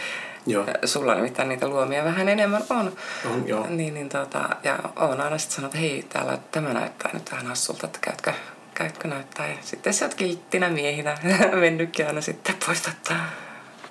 Joo. 0.48 0.64
Sulla 0.84 1.14
nimittäin 1.14 1.48
niitä 1.48 1.68
luomia 1.68 2.04
vähän 2.04 2.28
enemmän 2.28 2.62
on. 2.70 2.92
On, 3.32 3.48
joo. 3.48 3.66
Niin, 3.68 3.94
niin 3.94 4.08
tota, 4.08 4.48
ja 4.64 4.78
on 4.96 5.20
aina 5.20 5.38
sitten 5.38 5.56
sanonut, 5.56 5.74
että 5.74 5.86
hei, 5.86 6.04
täällä 6.08 6.38
tämä 6.50 6.72
näyttää 6.72 7.10
nyt 7.12 7.30
vähän 7.30 7.46
hassulta, 7.46 7.86
että 7.86 7.98
käytkö, 8.02 8.32
käytkö 8.74 9.08
näyttää. 9.08 9.46
Ja 9.46 9.54
sitten 9.60 9.94
sä 9.94 10.04
oot 10.04 10.14
kilttinä 10.14 10.68
miehinä 10.68 11.18
mennytkin 11.60 12.06
aina 12.06 12.20
sitten 12.20 12.54
poistattaa. 12.66 13.30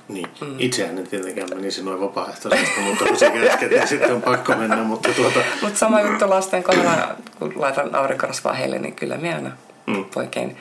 Niin, 0.08 0.28
mm. 0.42 0.56
itsehän 0.60 0.98
en 0.98 1.08
tietenkään 1.08 1.50
menisi 1.50 1.84
noin 1.84 2.02
vapaaehtoisesti, 2.02 2.80
mutta 2.82 3.06
kun 3.06 3.18
se 3.18 3.30
käsket, 3.30 3.72
niin 3.72 3.88
sitten 3.88 4.14
on 4.14 4.22
pakko 4.22 4.56
mennä. 4.56 4.76
Mutta 4.76 5.10
tuota... 5.14 5.40
Mut 5.62 5.78
sama 5.78 6.02
juttu 6.02 6.30
lasten 6.30 6.64
kohdalla, 6.64 7.16
kun 7.40 7.54
laitan 7.56 7.96
aurinkorasvaa 7.96 8.54
heille, 8.54 8.80
niin 8.80 8.96
kyllä 8.96 9.18
minä 9.18 9.36
aina 9.36 9.52
mm. 9.88 10.06
poikein 10.06 10.58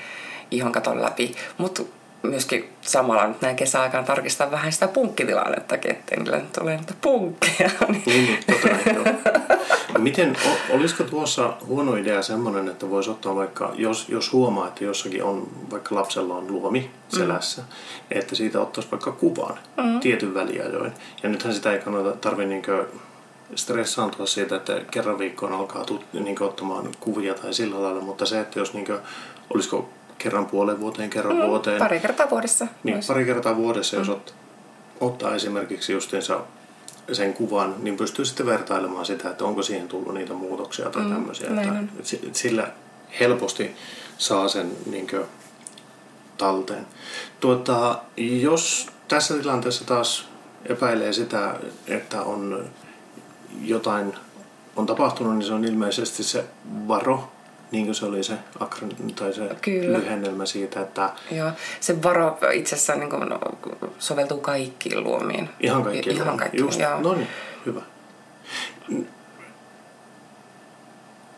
ihon 0.51 0.73
katon 0.73 1.03
läpi. 1.03 1.35
Mutta 1.59 1.83
myöskin 2.27 2.73
samalla 2.81 3.27
nyt 3.27 3.41
näin 3.41 3.57
kesäaikaan 3.57 4.05
tarkistaa 4.05 4.51
vähän 4.51 4.73
sitä 4.73 4.89
punkkitilannettakin, 4.89 5.91
ettei 5.91 6.19
niillä 6.19 6.39
nyt 6.39 6.57
ole 6.57 6.77
niitä 6.77 6.95
punkkeja. 7.01 7.71
Niin, 7.89 8.03
niin 8.07 8.39
totta 8.47 8.91
joo. 8.91 9.05
Miten, 9.99 10.37
olisiko 10.71 11.05
tuossa 11.05 11.57
huono 11.67 11.97
idea 11.97 12.23
semmoinen, 12.23 12.69
että 12.69 12.91
voisi 12.91 13.11
ottaa 13.11 13.35
vaikka, 13.35 13.73
jos, 13.75 14.09
jos 14.09 14.33
huomaa, 14.33 14.69
että 14.69 14.85
jossakin 14.85 15.25
on, 15.25 15.49
vaikka 15.71 15.95
lapsella 15.95 16.35
on 16.35 16.53
luomi 16.53 16.91
selässä, 17.09 17.63
mm. 17.63 17.69
että 18.11 18.35
siitä 18.35 18.61
ottaisi 18.61 18.91
vaikka 18.91 19.13
kuvan 19.13 19.59
mm. 19.77 20.01
tietyn 20.01 20.35
väliajoin. 20.35 20.93
Ja 21.23 21.29
nythän 21.29 21.55
sitä 21.55 21.73
ei 21.73 21.79
kannata 21.79 22.13
tarvitse 22.13 22.49
niinkö 22.49 22.87
stressaantua 23.55 24.27
siitä, 24.27 24.57
että 24.57 24.81
kerran 24.91 25.19
viikkoon 25.19 25.53
alkaa 25.53 25.85
tut, 25.85 26.05
niin 26.13 26.43
ottamaan 26.43 26.89
kuvia 27.01 27.35
tai 27.35 27.55
sillä 27.55 27.83
lailla, 27.83 28.01
mutta 28.01 28.27
se, 28.27 28.41
että 28.41 28.59
jos 28.59 28.75
niin 28.75 28.87
kuin, 28.87 28.99
olisiko 29.55 29.91
kerran 30.19 30.47
puolen 30.47 30.81
vuoteen, 30.81 31.11
kerran 31.11 31.37
mm, 31.37 31.43
vuoteen. 31.43 31.79
Pari 31.79 32.01
kertaa 32.01 32.31
vuodessa. 32.31 32.67
Niin, 32.85 33.01
pari 33.07 33.25
kertaa 33.25 33.57
vuodessa, 33.57 33.97
mm. 33.97 34.01
jos 34.01 34.09
ot, 34.09 34.35
ottaa 35.01 35.35
esimerkiksi 35.35 35.93
justiinsa 35.93 36.41
sen 37.13 37.35
kuvan, 37.35 37.75
niin 37.79 37.97
pystyy 37.97 38.25
sitten 38.25 38.47
vertailemaan 38.47 39.07
sitä, 39.07 39.31
että 39.31 39.45
onko 39.45 39.63
siihen 39.63 39.89
tullut 39.89 40.15
niitä 40.15 40.33
muutoksia 40.33 40.91
tai 40.91 41.03
mm, 41.03 41.13
tämmöisiä. 41.13 41.49
Että 41.49 42.39
sillä 42.39 42.69
helposti 43.21 43.77
saa 44.19 44.49
sen 44.49 44.73
niin 44.87 45.07
kuin, 45.07 45.25
talteen. 46.39 46.87
Tuota, 47.41 47.99
jos 48.17 48.87
tässä 49.09 49.35
tilanteessa 49.35 49.87
taas 49.87 50.29
epäilee 50.65 51.13
sitä, 51.13 51.55
että 51.87 52.23
on 52.23 52.65
jotain 53.63 54.15
on 54.77 54.87
tapahtunut, 54.87 55.37
niin 55.37 55.47
se 55.47 55.53
on 55.53 55.65
ilmeisesti 55.65 56.23
se 56.23 56.45
varo 56.89 57.33
niin 57.77 57.87
kuin 57.87 57.95
se 57.95 58.05
oli 58.05 58.23
se, 58.23 58.35
akron, 58.61 58.91
tai 59.15 59.33
se 59.33 59.57
Kyllä. 59.63 59.99
lyhennelmä 59.99 60.47
siitä, 60.47 60.81
että... 60.81 61.11
Joo, 61.31 61.51
se 61.81 62.03
varo 62.03 62.39
itsessään 62.53 63.01
niin 63.01 63.11
kuin, 63.11 63.23
soveltuu 63.99 64.41
kaikkiin 64.41 65.05
luomiin. 65.05 65.49
Ihan 65.61 65.83
kaikkiin 65.83 66.17
Ihan 66.17 66.37
kaikkiin, 66.37 66.65
Just, 66.65 66.81
joo. 66.81 67.01
No 67.01 67.15
niin, 67.15 67.29
hyvä. 67.67 67.83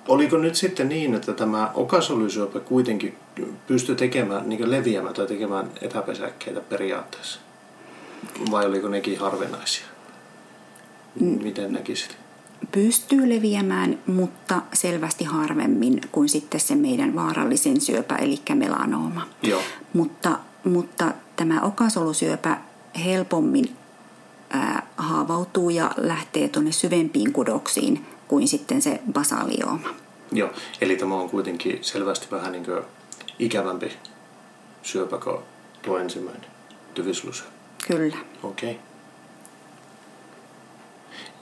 Oliko 0.08 0.38
nyt 0.38 0.54
sitten 0.54 0.88
niin, 0.88 1.14
että 1.14 1.32
tämä 1.32 1.70
okasolusyöpä 1.74 2.60
kuitenkin 2.60 3.18
pystyi 3.66 3.96
tekemään, 3.96 4.48
niin 4.48 4.70
leviämään 4.70 5.14
tai 5.14 5.26
tekemään 5.26 5.70
etäpesäkkeitä 5.82 6.60
periaatteessa? 6.60 7.40
vai 8.50 8.66
oliko 8.66 8.88
nekin 8.88 9.18
harvinaisia? 9.18 9.86
Miten 11.20 11.72
näkisit? 11.72 12.16
Pystyy 12.72 13.28
leviämään, 13.28 13.98
mutta 14.06 14.62
selvästi 14.72 15.24
harvemmin 15.24 16.00
kuin 16.12 16.28
sitten 16.28 16.60
se 16.60 16.74
meidän 16.74 17.14
vaarallisin 17.14 17.80
syöpä, 17.80 18.16
eli 18.16 18.40
melanooma. 18.54 19.26
Joo. 19.42 19.62
Mutta, 19.92 20.38
mutta 20.64 21.12
tämä 21.36 21.60
okasolusyöpä 21.60 22.58
helpommin 23.04 23.76
ää, 24.50 24.86
haavautuu 24.96 25.70
ja 25.70 25.90
lähtee 25.96 26.48
tuonne 26.48 26.72
syvempiin 26.72 27.32
kudoksiin 27.32 28.06
kuin 28.28 28.48
sitten 28.48 28.82
se 28.82 29.00
basaliooma. 29.12 29.88
Joo, 30.32 30.50
eli 30.80 30.96
tämä 30.96 31.14
on 31.14 31.30
kuitenkin 31.30 31.78
selvästi 31.82 32.26
vähän 32.30 32.52
niin 32.52 32.64
kuin 32.64 32.82
ikävämpi 33.38 33.92
syöpä 34.82 35.18
kuin 35.18 35.38
tuo 35.82 35.98
ensimmäinen 35.98 36.46
tyvislusyöpä. 36.94 37.52
Kyllä. 37.86 38.16
Okei. 38.42 38.70
Okay. 38.70 38.87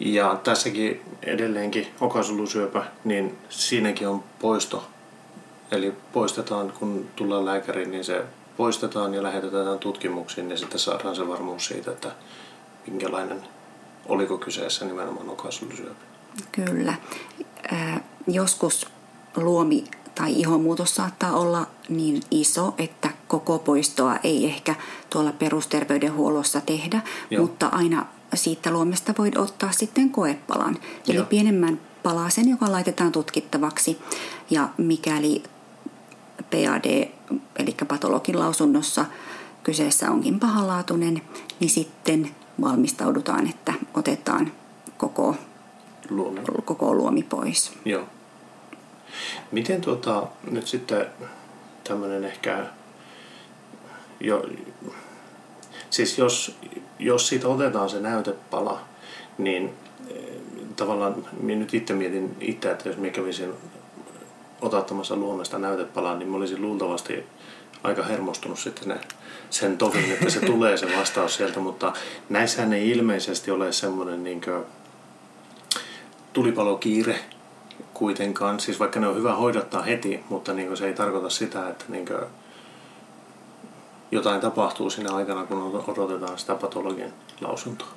Ja 0.01 0.41
tässäkin 0.45 1.01
edelleenkin 1.23 1.87
okasolusyöpä, 2.01 2.85
niin 3.05 3.39
siinäkin 3.49 4.09
on 4.09 4.25
poisto. 4.39 4.87
Eli 5.71 5.95
poistetaan, 6.13 6.73
kun 6.79 7.09
tullaan 7.17 7.45
lääkäriin, 7.45 7.91
niin 7.91 8.05
se 8.05 8.25
poistetaan 8.57 9.15
ja 9.15 9.23
lähetetään 9.23 9.79
tutkimuksiin 9.79 10.51
ja 10.51 10.59
sitten 10.59 10.79
saadaan 10.79 11.17
se 11.17 11.29
varmuus 11.29 11.67
siitä, 11.67 11.91
että 11.91 12.13
minkälainen, 12.87 13.43
oliko 14.07 14.39
kyseessä 14.39 14.85
nimenomaan 14.85 15.29
okasolusyöpä. 15.29 16.05
Kyllä. 16.53 16.95
Äh, 17.73 18.01
joskus 18.27 18.87
luomi 19.37 19.85
tai 20.15 20.33
ihonmuutos 20.33 20.95
saattaa 20.95 21.33
olla 21.33 21.67
niin 21.89 22.23
iso, 22.31 22.75
että 22.79 23.11
koko 23.29 23.59
poistoa 23.59 24.17
ei 24.25 24.45
ehkä 24.45 24.75
tuolla 25.11 25.33
perusterveydenhuollossa 25.33 26.61
tehdä, 26.61 27.01
Joo. 27.31 27.43
mutta 27.43 27.67
aina 27.67 28.07
siitä 28.35 28.71
luomesta 28.71 29.15
voi 29.19 29.31
ottaa 29.37 29.73
sitten 29.73 30.11
koepalan. 30.11 30.77
Eli 31.09 31.17
Joo. 31.17 31.27
pienemmän 31.27 31.81
palasen, 32.03 32.49
joka 32.49 32.73
laitetaan 32.73 33.13
tutkittavaksi. 33.13 33.99
Ja 34.51 34.69
mikäli 34.79 35.43
PAD, 36.51 37.09
eli 37.59 37.77
patologin 37.89 38.39
lausunnossa 38.39 39.05
kyseessä 39.63 40.11
onkin 40.11 40.41
pahalaatuinen, 40.41 41.23
niin 41.61 41.71
sitten 41.71 42.31
valmistaudutaan, 42.61 43.51
että 43.51 43.75
otetaan 43.95 44.53
koko 44.97 45.37
luomi, 46.11 46.41
koko 46.65 46.95
luomi 46.95 47.23
pois. 47.23 47.73
Joo. 47.85 48.05
Miten 49.53 49.81
tuota, 49.81 50.27
nyt 50.51 50.67
sitten 50.67 51.07
tämmöinen 51.85 52.25
ehkä 52.25 52.67
jo, 54.21 54.45
siis 55.97 56.19
jos, 56.19 56.57
jos 56.99 57.29
siitä 57.29 57.49
otetaan 57.49 57.89
se 57.89 58.01
näytepala, 58.01 58.81
niin 59.39 59.73
eh, 60.11 60.17
tavallaan 60.77 61.15
minä 61.41 61.61
nyt 61.61 61.75
itse 61.75 61.95
mietin 61.95 62.37
itse, 62.41 62.71
että 62.71 62.89
jos 62.89 62.97
minä 62.97 63.13
kävisin 63.13 63.53
otattamassa 64.61 65.17
luomesta 65.17 65.59
näytepalaa, 65.59 66.17
niin 66.17 66.29
mä 66.29 66.37
olisin 66.37 66.63
luultavasti 66.63 67.25
aika 67.83 68.03
hermostunut 68.03 68.59
sitten 68.59 68.89
ne, 68.89 69.01
sen 69.51 69.79
tovin, 69.79 70.13
että 70.13 70.31
se 70.31 70.41
tulee 70.41 70.77
se 70.77 70.99
vastaus 70.99 71.35
sieltä, 71.35 71.61
mutta 71.61 71.93
näissähän 72.29 72.73
ei 72.73 72.91
ilmeisesti 72.91 73.51
ole 73.51 73.73
semmoinen 73.73 74.25
niin 74.25 74.41
tulipalokiire 76.33 77.19
kuitenkaan, 77.95 78.61
siis 78.61 78.81
vaikka 78.81 79.01
ne 79.01 79.09
on 79.09 79.17
hyvä 79.17 79.35
hoidattaa 79.35 79.83
heti, 79.83 80.21
mutta 80.29 80.53
niin 80.53 80.77
se 80.77 80.87
ei 80.87 80.95
tarkoita 80.95 81.31
sitä, 81.31 81.69
että 81.69 81.85
niin 81.89 82.07
jotain 84.11 84.41
tapahtuu 84.41 84.91
siinä 84.91 85.15
aikana, 85.15 85.47
kun 85.47 85.85
odotetaan 85.87 86.39
sitä 86.39 86.55
patologian 86.55 87.13
lausuntoa? 87.41 87.89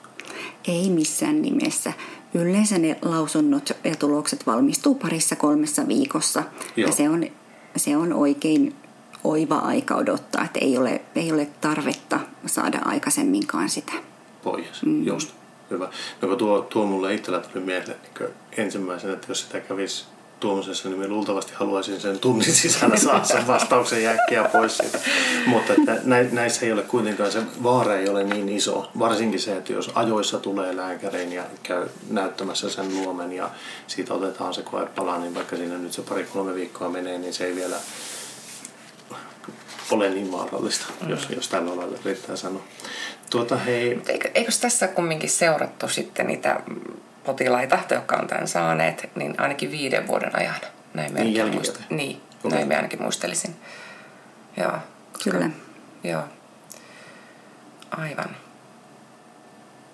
Ei 0.68 0.90
missään 0.90 1.42
nimessä. 1.42 1.94
Yleensä 2.34 2.78
ne 2.78 2.98
lausunnot 3.02 3.72
ja 3.84 3.96
tulokset 3.96 4.48
valmistuu 4.48 4.96
parissa 4.96 5.36
kolmessa 5.36 5.88
viikossa. 5.88 6.44
Joo. 6.76 6.90
Ja 6.90 6.96
se 6.96 7.10
on, 7.10 7.26
se 7.76 7.98
on 7.98 8.14
oikein 8.14 8.76
oiva 9.24 9.56
aika 9.56 9.96
odottaa, 9.96 10.44
että 10.46 10.60
ei 10.62 10.78
ole, 10.78 11.02
ei 11.16 11.32
ole 11.32 11.48
tarvetta 11.62 12.20
saada 12.46 12.80
aikaisemminkaan 12.86 13.70
sitä. 13.70 13.94
Pois, 14.44 14.84
mm. 14.86 15.04
just. 15.06 15.32
Hyvä. 15.70 15.90
No 16.22 16.36
tuo, 16.36 16.62
tuo 16.62 16.86
mulle 16.86 17.14
itsellä 17.14 17.40
tuli 17.40 17.64
mieleen 17.64 17.98
niin 18.20 18.30
ensimmäisenä, 18.58 19.14
että 19.14 19.26
jos 19.30 19.42
sitä 19.42 19.60
kävisi 19.60 20.06
tuomisessa, 20.40 20.90
niin 20.90 21.10
luultavasti 21.10 21.54
haluaisin 21.56 22.02
sen 22.02 22.20
tunnin 22.20 22.54
sisällä 22.54 22.98
saada 22.98 23.24
sen 23.24 23.48
vastauksen 23.48 24.04
jääkkiä 24.04 24.44
pois 24.44 24.78
siitä. 24.78 25.00
Mutta 25.46 25.74
että 25.74 25.94
näissä 26.32 26.66
ei 26.66 26.72
ole 26.72 26.82
kuitenkaan, 26.82 27.32
se 27.32 27.42
vaara 27.64 27.96
ei 27.96 28.10
ole 28.10 28.24
niin 28.24 28.50
iso. 28.50 28.92
Varsinkin 29.00 29.40
se, 29.40 29.58
että 29.58 29.74
jos 29.74 29.92
ajoissa 29.96 30.40
tulee 30.40 30.76
lääkäriin 30.76 31.34
ja 31.34 31.44
käy 31.64 31.88
näyttämässä 32.10 32.70
sen 32.70 32.96
luomen 32.96 33.32
ja 33.32 33.50
siitä 33.88 34.14
otetaan 34.14 34.54
se 34.54 34.62
koepala, 34.62 35.18
niin 35.18 35.36
vaikka 35.36 35.56
siinä 35.56 35.78
nyt 35.78 35.94
se 35.94 36.02
pari-kolme 36.02 36.56
viikkoa 36.56 36.90
menee, 36.90 37.18
niin 37.18 37.34
se 37.34 37.46
ei 37.46 37.56
vielä 37.56 37.76
ole 39.92 40.10
niin 40.10 40.32
vaarallista, 40.32 40.86
mm. 41.02 41.10
jos, 41.10 41.28
jos 41.36 41.48
tällä 41.48 41.78
lailla 41.78 41.98
riittää 42.06 42.36
sanoa. 42.36 42.64
Tuota, 43.30 43.58
hei... 43.58 44.02
Eikö, 44.08 44.32
eikö 44.36 44.52
tässä 44.62 44.88
kumminkin 44.88 45.30
seurattu 45.30 45.88
sitten 45.88 46.28
niitä 46.28 46.62
potilaita, 47.30 47.80
jotka 47.92 48.16
on 48.16 48.28
tämän 48.28 48.48
saaneet, 48.48 49.10
niin 49.16 49.36
ainakin 49.38 49.72
viiden 49.72 50.08
vuoden 50.08 50.36
ajan. 50.36 50.56
Näin 50.94 51.14
me 51.14 51.24
niin 51.24 51.54
muist- 51.54 51.82
Niin, 51.90 52.22
okay. 52.44 52.52
näin 52.58 52.68
me 52.68 52.76
ainakin 52.76 53.02
muistelisin. 53.02 53.56
Joo. 54.58 54.72
Kyllä. 55.24 55.50
Joo. 56.04 56.24
Aivan. 57.92 58.36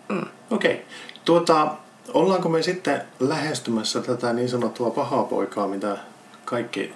Mm. 0.10 0.26
Okei. 0.50 0.74
Okay. 0.74 0.86
Tuota, 1.26 1.72
ollaanko 2.14 2.50
me 2.50 2.62
sitten 2.62 3.02
lähestymässä 3.20 4.02
tätä 4.02 4.34
niin 4.34 4.50
sanottua 4.50 4.90
pahaa 4.90 5.24
poikaa, 5.24 5.68
mitä 5.68 5.98
kaikki 6.46 6.94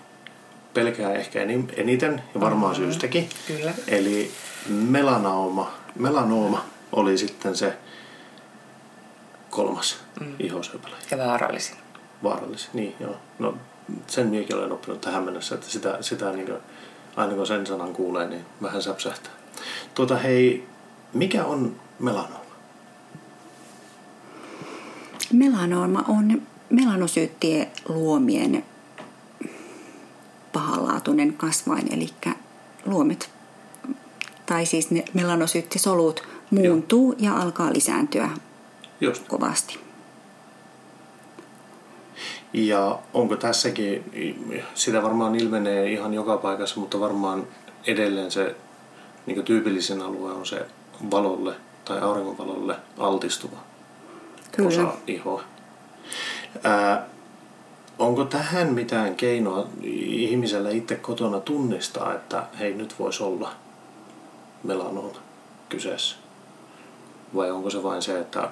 pelkää 0.74 1.14
ehkä 1.14 1.40
eniten 1.76 2.24
ja 2.34 2.40
varmaan 2.40 2.74
mm-hmm. 2.74 2.86
syystäkin. 2.86 3.30
Kyllä. 3.48 3.74
Eli 3.88 4.32
melanooma. 4.70 5.74
Melanooma 5.96 6.66
oli 6.92 7.18
sitten 7.18 7.56
se 7.56 7.74
kolmas 9.50 9.98
mm. 10.20 10.36
ihosyöpälaji. 10.40 11.02
Ja 11.12 11.18
vaarallisin. 11.18 11.76
Vaarallisin, 12.24 12.70
niin 12.74 12.96
joo. 13.00 13.16
No, 13.40 13.58
sen 14.08 14.28
minäkin 14.28 14.56
olen 14.56 14.72
oppinut 14.72 15.02
tähän 15.02 15.24
mennessä, 15.24 15.56
että 15.56 15.70
sitä, 15.70 15.98
sitä 16.02 16.32
niin 16.32 16.46
kuin, 16.46 16.58
aina 17.16 17.34
kun 17.34 17.48
sen 17.48 17.68
sanan 17.68 17.94
kuulee, 17.94 18.28
niin 18.28 18.46
vähän 18.62 18.82
säpsähtää. 18.82 19.32
Tuota 19.96 20.18
hei, 20.18 20.68
mikä 21.14 21.46
on 21.46 21.76
melanooma? 22.00 22.50
Melanooma 25.34 26.04
on 26.08 26.42
melanosyyttien 26.70 27.68
luomien 27.88 28.66
pahalaatuinen 30.54 31.34
kasvain, 31.34 31.94
eli 31.94 32.10
luomet, 32.86 33.32
tai 34.46 34.66
siis 34.66 34.92
ne 34.92 35.06
melanosyyttisolut 35.14 36.24
muuntuu 36.50 37.16
Joo. 37.20 37.36
ja 37.36 37.42
alkaa 37.42 37.74
lisääntyä 37.74 38.30
Just. 39.02 39.28
kovasti. 39.28 39.80
Ja 42.54 43.00
onko 43.14 43.36
tässäkin, 43.36 44.04
sitä 44.76 45.04
varmaan 45.04 45.36
ilmenee 45.36 45.92
ihan 45.92 46.14
joka 46.14 46.38
paikassa, 46.38 46.80
mutta 46.80 47.00
varmaan 47.00 47.48
edelleen 47.88 48.32
se 48.32 48.56
niin 49.26 49.44
tyypillisin 49.44 50.02
alue 50.02 50.32
on 50.32 50.46
se 50.46 50.66
valolle 51.12 51.56
tai 51.86 52.00
auringonvalolle 52.00 52.76
altistuva 52.98 53.58
Kyllä. 54.52 54.68
osa 54.68 54.94
ihoa. 55.08 55.44
Ää, 56.64 57.06
onko 58.00 58.26
tähän 58.26 58.74
mitään 58.74 59.16
keinoa 59.16 59.68
ihmisellä 60.04 60.70
itse 60.70 60.96
kotona 60.96 61.40
tunnistaa, 61.40 62.14
että 62.14 62.44
hei 62.60 62.74
nyt 62.74 63.00
voisi 63.00 63.24
olla 63.24 63.52
melanoon 64.64 65.16
kyseessä? 65.70 66.16
Vai 67.36 67.52
onko 67.52 67.70
se 67.70 67.84
vain 67.84 68.02
se, 68.02 68.20
että 68.20 68.50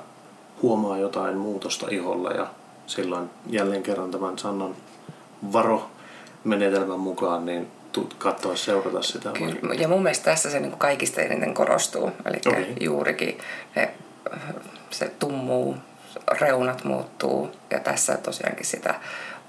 huomaa 0.61 0.97
jotain 0.97 1.37
muutosta 1.37 1.87
iholla 1.89 2.31
ja 2.31 2.47
silloin 2.87 3.29
jälleen 3.49 3.83
kerran 3.83 4.11
tämän 4.11 4.39
Sannan 4.39 4.75
varo 5.53 5.89
menetelmän 6.43 6.99
mukaan 6.99 7.45
niin 7.45 7.67
katsoa 8.17 8.55
seurata 8.55 9.01
sitä. 9.01 9.31
Kyllä. 9.31 9.73
Ja 9.73 9.87
mun 9.87 10.03
mielestä 10.03 10.25
tässä 10.25 10.49
se 10.49 10.59
niin 10.59 10.77
kaikista 10.77 11.21
eniten 11.21 11.53
korostuu. 11.53 12.11
Eli 12.25 12.37
okay. 12.47 12.65
juurikin 12.79 13.37
ne, 13.75 13.93
se 14.89 15.11
tummuu, 15.19 15.75
reunat 16.41 16.83
muuttuu 16.83 17.51
ja 17.71 17.79
tässä 17.79 18.17
tosiaankin 18.17 18.65
sitä 18.65 18.95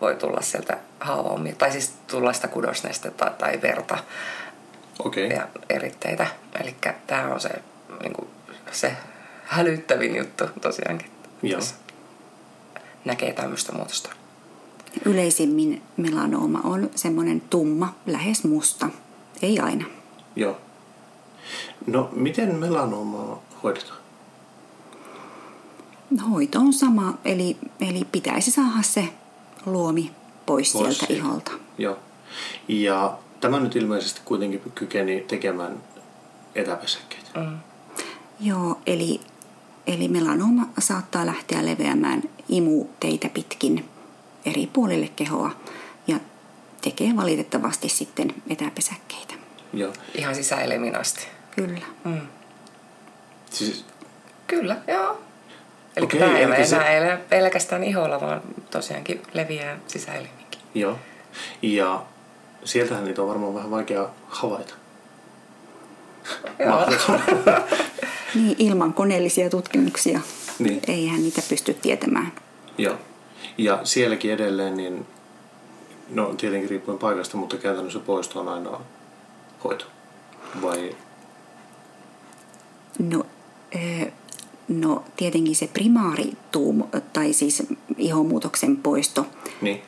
voi 0.00 0.16
tulla 0.16 0.40
sieltä 0.40 0.78
haavaumia, 1.00 1.54
tai 1.58 1.72
siis 1.72 1.94
tulla 2.06 2.32
sitä 2.32 2.48
kudosnestettä 2.48 3.32
tai 3.38 3.62
verta 3.62 3.98
okay. 4.98 5.26
ja 5.26 5.48
eritteitä. 5.68 6.26
Eli 6.60 6.74
tämä 7.06 7.32
on 7.32 7.40
se, 7.40 7.50
niin 8.02 8.12
kuin, 8.12 8.28
se 8.72 8.92
hälyttävin 9.48 10.16
juttu 10.16 10.44
tosiaankin, 10.60 11.10
Joo. 11.42 11.58
jos 11.58 11.74
näkee 13.04 13.32
tämmöistä 13.32 13.72
muutosta. 13.72 14.10
Yleisimmin 15.04 15.82
melanooma 15.96 16.60
on 16.64 16.90
semmoinen 16.94 17.40
tumma, 17.40 17.94
lähes 18.06 18.44
musta. 18.44 18.88
Ei 19.42 19.60
aina. 19.60 19.84
Joo. 20.36 20.56
No, 21.86 22.08
miten 22.12 22.54
melanoomaa 22.54 23.42
hoidetaan? 23.62 23.98
Hoito 26.30 26.58
on 26.58 26.72
sama, 26.72 27.18
eli, 27.24 27.56
eli 27.80 28.04
pitäisi 28.12 28.50
saada 28.50 28.82
se 28.82 29.08
luomi 29.66 30.10
pois, 30.46 30.72
Pois 30.72 30.72
sieltä 30.72 31.06
siitä. 31.06 31.14
iholta. 31.14 31.50
Joo. 31.78 31.98
Ja 32.68 33.18
tämä 33.40 33.60
nyt 33.60 33.76
ilmeisesti 33.76 34.20
kuitenkin 34.24 34.62
kykeni 34.74 35.20
tekemään 35.20 35.82
etäpesäkkeitä. 36.54 37.30
Mm. 37.40 37.58
Joo, 38.40 38.78
eli, 38.86 39.20
eli 39.88 40.08
melanooma 40.08 40.66
saattaa 40.78 41.26
lähteä 41.26 41.66
leveämään 41.66 42.22
imuteitä 42.48 43.28
pitkin 43.28 43.88
eri 44.46 44.66
puolille 44.72 45.08
kehoa 45.16 45.50
ja 46.06 46.16
tekee 46.80 47.16
valitettavasti 47.16 47.88
sitten 47.88 48.34
etäpesäkkeitä. 48.50 49.34
Joo. 49.72 49.92
Ihan 50.14 50.34
sisäelimiin 50.34 50.96
asti. 51.00 51.28
Kyllä. 51.56 51.80
Mm. 52.04 52.20
Siis, 53.50 53.84
Kyllä, 54.46 54.76
joo. 54.88 55.20
Eli 55.96 56.04
Okei, 56.04 56.20
tämä 56.20 56.38
ei 56.38 56.46
ole 56.46 56.66
se- 56.66 56.76
enää 56.76 56.88
ele- 57.16 57.18
pelkästään 57.28 57.84
iholla, 57.84 58.20
vaan 58.20 58.40
tosiaankin 58.70 59.22
leviää 59.32 59.78
sisäelimiinkin. 59.86 60.60
joo. 60.74 60.98
Ja 61.62 62.02
sieltähän 62.64 63.04
niitä 63.04 63.22
on 63.22 63.28
varmaan 63.28 63.54
vähän 63.54 63.70
vaikea 63.70 64.08
havaita. 64.28 64.74
Joo. 66.58 66.86
Niin, 68.34 68.56
ilman 68.58 68.94
koneellisia 68.94 69.50
tutkimuksia 69.50 70.20
Niin. 70.58 70.80
eihän 70.88 71.22
niitä 71.22 71.42
pysty 71.48 71.74
tietämään. 71.74 72.32
Joo. 72.78 72.94
Ja 73.58 73.80
sielläkin 73.84 74.30
edelleen, 74.32 74.76
niin 74.76 75.06
no 76.10 76.34
tietenkin 76.34 76.70
riippuen 76.70 76.98
paikasta, 76.98 77.36
mutta 77.36 77.56
käytännössä 77.56 77.98
poisto 77.98 78.40
on 78.40 78.48
aina 78.48 78.70
hoito. 79.64 79.84
Vai 80.62 80.96
No, 82.98 83.26
ö, 83.74 84.10
no 84.68 85.04
tietenkin 85.16 85.56
se 85.56 85.66
primaarituum, 85.66 86.84
tai 87.12 87.32
siis 87.32 87.62
ihonmuutoksen 87.96 88.76
poisto, 88.76 89.26
niin? 89.60 89.82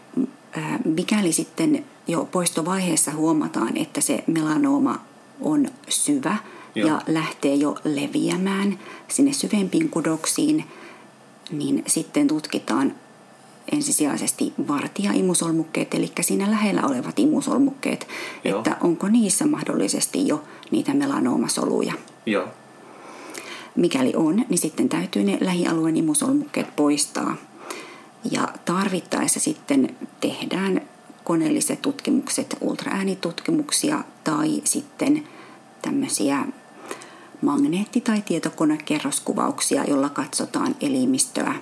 mikäli 0.84 1.32
sitten 1.32 1.84
jo 2.06 2.24
poistovaiheessa 2.32 3.10
huomataan, 3.12 3.76
että 3.76 4.00
se 4.00 4.24
melanooma 4.26 5.00
on 5.40 5.68
syvä 5.88 6.36
Joo. 6.74 6.88
ja 6.88 7.00
lähtee 7.06 7.54
jo 7.54 7.74
leviämään 7.84 8.78
sinne 9.08 9.32
syvempiin 9.32 9.88
kudoksiin, 9.88 10.64
niin 11.50 11.82
sitten 11.86 12.28
tutkitaan 12.28 12.94
ensisijaisesti 13.72 14.52
vartija-imusolmukkeet, 14.68 15.94
eli 15.94 16.12
siinä 16.20 16.50
lähellä 16.50 16.82
olevat 16.82 17.18
imusolmukkeet, 17.18 18.08
Joo. 18.44 18.58
että 18.58 18.76
onko 18.80 19.08
niissä 19.08 19.46
mahdollisesti 19.46 20.28
jo 20.28 20.44
niitä 20.70 20.94
melanoomasoluja. 20.94 21.92
Joo. 22.26 22.48
Mikäli 23.76 24.12
on, 24.16 24.44
niin 24.48 24.58
sitten 24.58 24.88
täytyy 24.88 25.24
ne 25.24 25.38
lähialueen 25.40 25.96
imusolmukkeet 25.96 26.76
poistaa. 26.76 27.36
Ja 28.30 28.48
tarvittaessa 28.64 29.40
sitten 29.40 29.96
tehdään 30.20 30.80
koneelliset 31.24 31.82
tutkimukset, 31.82 32.56
ultraäänitutkimuksia 32.60 34.04
tai 34.24 34.62
sitten 34.64 35.28
tämmöisiä 35.82 36.44
magneetti- 37.42 38.00
tai 38.00 38.22
tietokonekerroskuvauksia, 38.22 39.84
jolla 39.84 40.08
katsotaan 40.08 40.76
elimistöä, 40.80 41.54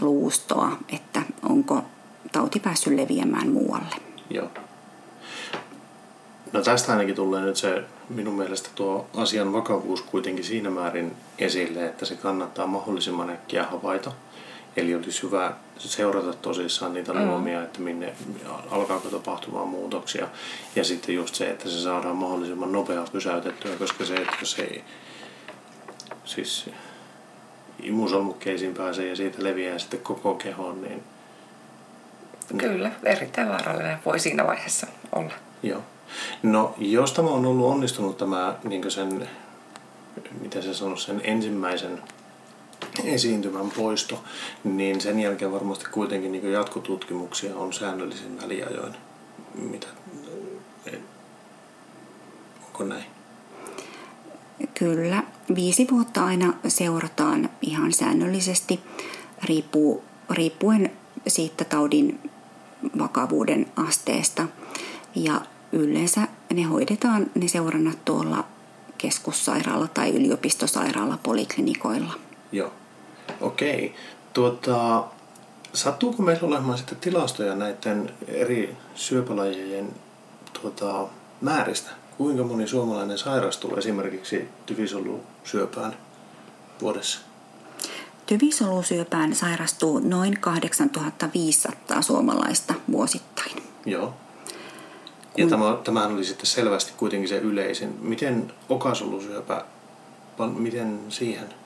luustoa, 0.00 0.76
että 0.88 1.22
onko 1.42 1.82
tauti 2.32 2.60
päässyt 2.60 2.92
leviämään 2.94 3.48
muualle. 3.48 3.96
Joo. 4.30 4.48
No 6.52 6.62
tästä 6.62 6.92
ainakin 6.92 7.14
tulee 7.14 7.42
nyt 7.42 7.56
se 7.56 7.84
minun 8.08 8.34
mielestä 8.34 8.68
tuo 8.74 9.06
asian 9.16 9.52
vakavuus 9.52 10.02
kuitenkin 10.02 10.44
siinä 10.44 10.70
määrin 10.70 11.16
esille, 11.38 11.86
että 11.86 12.04
se 12.04 12.14
kannattaa 12.14 12.66
mahdollisimman 12.66 13.30
äkkiä 13.30 13.64
havaita. 13.64 14.12
Eli 14.76 14.94
olisi 14.94 15.22
hyvä 15.22 15.52
seurata 15.78 16.32
tosissaan 16.32 16.94
niitä 16.94 17.14
luomia, 17.14 17.62
että 17.62 17.80
minne 17.80 18.14
alkaako 18.70 19.08
tapahtumaan 19.08 19.68
muutoksia. 19.68 20.28
Ja 20.76 20.84
sitten 20.84 21.14
just 21.14 21.34
se, 21.34 21.50
että 21.50 21.68
se 21.68 21.80
saadaan 21.80 22.16
mahdollisimman 22.16 22.72
nopeaa 22.72 23.06
pysäytettyä, 23.12 23.76
koska 23.76 24.04
se, 24.04 24.14
että 24.14 24.36
jos 24.40 24.58
ei 24.58 24.84
siis 26.24 26.70
imusolmukkeisiin 27.82 28.74
pääsee 28.74 29.08
ja 29.08 29.16
siitä 29.16 29.44
leviää 29.44 29.78
sitten 29.78 30.00
koko 30.00 30.34
kehoon, 30.34 30.82
niin 30.82 31.02
Kyllä, 32.58 32.90
erittäin 33.02 33.48
vaarallinen 33.48 33.98
voi 34.04 34.18
siinä 34.18 34.46
vaiheessa 34.46 34.86
olla. 35.12 35.32
Joo. 35.62 35.80
No, 36.42 36.74
jos 36.78 37.12
tämä 37.12 37.30
on 37.30 37.46
ollut 37.46 37.70
onnistunut 37.70 38.16
tämä 38.16 38.54
niin 38.64 38.90
sen, 38.90 39.28
mitä 40.40 40.62
se 40.62 40.74
sanoo, 40.74 40.96
sen 40.96 41.20
ensimmäisen 41.24 42.02
esiintymän 43.04 43.70
poisto, 43.70 44.24
niin 44.64 45.00
sen 45.00 45.20
jälkeen 45.20 45.52
varmasti 45.52 45.84
kuitenkin 45.84 46.32
niin 46.32 46.52
jatkotutkimuksia 46.52 47.56
on 47.56 47.72
säännöllisin 47.72 48.40
väliajoin. 48.42 48.94
Mitä, 49.54 49.86
eh, 50.86 50.98
onko 52.66 52.84
näin? 52.84 53.04
Kyllä, 54.74 55.22
viisi 55.54 55.86
vuotta 55.90 56.24
aina 56.24 56.54
seurataan 56.68 57.50
ihan 57.62 57.92
säännöllisesti 57.92 58.80
riippuu, 59.42 60.04
riippuen 60.30 60.90
siitä 61.26 61.64
taudin 61.64 62.30
vakavuuden 62.98 63.66
asteesta. 63.76 64.46
Ja 65.14 65.40
yleensä 65.72 66.28
ne 66.52 66.62
hoidetaan 66.62 67.26
ne 67.34 67.48
seurannat 67.48 68.04
tuolla 68.04 68.44
keskussairaala 68.98 69.88
tai 69.88 70.10
yliopistosairaala 70.10 71.18
poliklinikoilla. 71.22 72.12
Joo. 72.52 72.72
Okei. 73.42 73.94
Tuota, 74.32 75.04
sattuuko 75.72 76.22
meillä 76.22 76.48
olemaan 76.48 76.78
sitten 76.78 76.98
tilastoja 76.98 77.54
näiden 77.54 78.10
eri 78.28 78.76
syöpälajien 78.94 79.88
tuota, 80.62 81.06
määristä? 81.40 81.90
Kuinka 82.18 82.44
moni 82.44 82.68
suomalainen 82.68 83.18
sairastuu 83.18 83.76
esimerkiksi 83.76 84.48
tyvisolusyöpään 84.66 85.96
vuodessa? 86.80 87.20
Tyvisolusyöpään 88.26 89.34
sairastuu 89.34 89.98
noin 89.98 90.40
8500 90.40 92.02
suomalaista 92.02 92.74
vuosittain. 92.92 93.62
Joo. 93.86 94.14
Ja 95.36 95.46
tämä, 95.46 95.78
tämähän 95.84 96.12
oli 96.12 96.24
sitten 96.24 96.46
selvästi 96.46 96.92
kuitenkin 96.96 97.28
se 97.28 97.38
yleisin. 97.38 97.98
Miten 98.00 98.52
okasolusyöpä, 98.68 99.64
miten 100.56 101.00
siihen? 101.08 101.61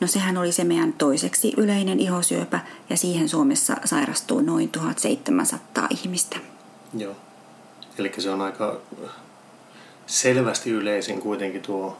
No 0.00 0.06
sehän 0.06 0.36
oli 0.36 0.52
se 0.52 0.64
meidän 0.64 0.92
toiseksi 0.92 1.54
yleinen 1.56 2.00
ihosyöpä 2.00 2.60
ja 2.90 2.96
siihen 2.96 3.28
Suomessa 3.28 3.76
sairastuu 3.84 4.40
noin 4.40 4.68
1700 4.68 5.86
ihmistä. 5.90 6.36
Joo. 6.98 7.16
Eli 7.98 8.12
se 8.18 8.30
on 8.30 8.40
aika 8.40 8.80
selvästi 10.06 10.70
yleisin 10.70 11.20
kuitenkin 11.20 11.62
tuo 11.62 11.98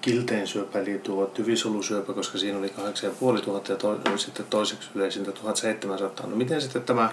kilteensyöpä, 0.00 0.78
eli 0.78 0.98
tuo 0.98 1.26
tyvisolusyöpä, 1.26 2.12
koska 2.12 2.38
siinä 2.38 2.58
oli 2.58 2.68
8500 2.68 3.60
ja 3.68 3.76
to, 3.76 4.18
sitten 4.18 4.46
toiseksi 4.50 4.90
yleisintä 4.94 5.32
1700. 5.32 6.26
No 6.26 6.36
miten 6.36 6.60
sitten 6.60 6.82
tämä 6.82 7.12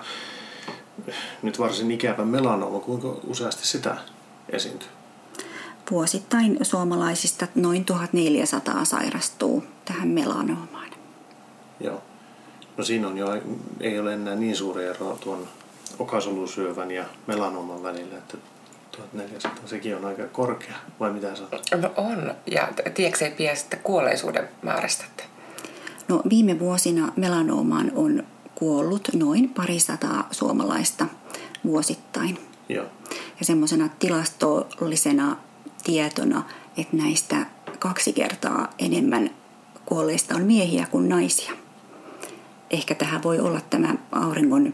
nyt 1.41 1.60
varsin 1.60 1.91
ikävä 1.91 2.26
melanooma, 2.26 2.80
kuinka 2.80 3.15
useasti 3.28 3.67
sitä 3.67 3.98
esiintyy? 4.50 4.89
Vuosittain 5.91 6.58
suomalaisista 6.62 7.48
noin 7.56 7.86
1400 7.86 8.86
sairastuu 8.86 9.63
tähän 9.86 10.08
melanoomaan. 10.08 10.89
Joo. 11.80 12.02
No 12.78 12.84
siinä 12.84 13.08
on 13.08 13.17
jo, 13.17 13.28
ei 13.80 14.00
ole 14.00 14.13
enää 14.13 14.36
niin 14.36 14.56
suuri 14.56 14.86
ero 14.86 15.17
tuon 15.24 15.48
okasolusyövän 16.00 16.91
ja 16.91 17.06
melanooman 17.28 17.84
välillä, 17.84 18.17
että 18.17 18.38
1400, 18.91 19.67
sekin 19.67 19.95
on 19.95 20.06
aika 20.06 20.24
korkea, 20.24 20.76
vai 21.00 21.12
mitä 21.12 21.36
sä 21.36 21.43
No 21.78 21.91
on, 21.98 22.34
ja 22.52 22.67
tiedätkö 22.93 23.56
sitten 23.56 23.80
kuolleisuuden 23.84 24.50
määrästä. 24.62 25.06
No 26.08 26.21
viime 26.30 26.60
vuosina 26.60 27.13
melanoomaan 27.15 27.91
on 27.95 28.24
kuollut 28.56 29.10
noin 29.13 29.50
parisataa 29.50 30.28
suomalaista 30.32 31.06
vuosittain. 31.65 32.39
Joo. 32.69 32.86
Ja 33.39 33.45
semmoisena 33.45 33.89
tilastollisena 34.00 35.38
tietona, 35.86 36.43
että 36.78 36.98
näistä 36.98 37.45
kaksi 37.80 38.13
kertaa 38.13 38.74
enemmän 38.80 39.30
kuolleista 39.86 40.36
on 40.36 40.41
miehiä 40.41 40.88
kuin 40.91 41.10
naisia. 41.10 41.52
Ehkä 42.71 42.95
tähän 42.95 43.24
voi 43.24 43.39
olla 43.39 43.62
tämä 43.62 43.95
auringon 44.12 44.74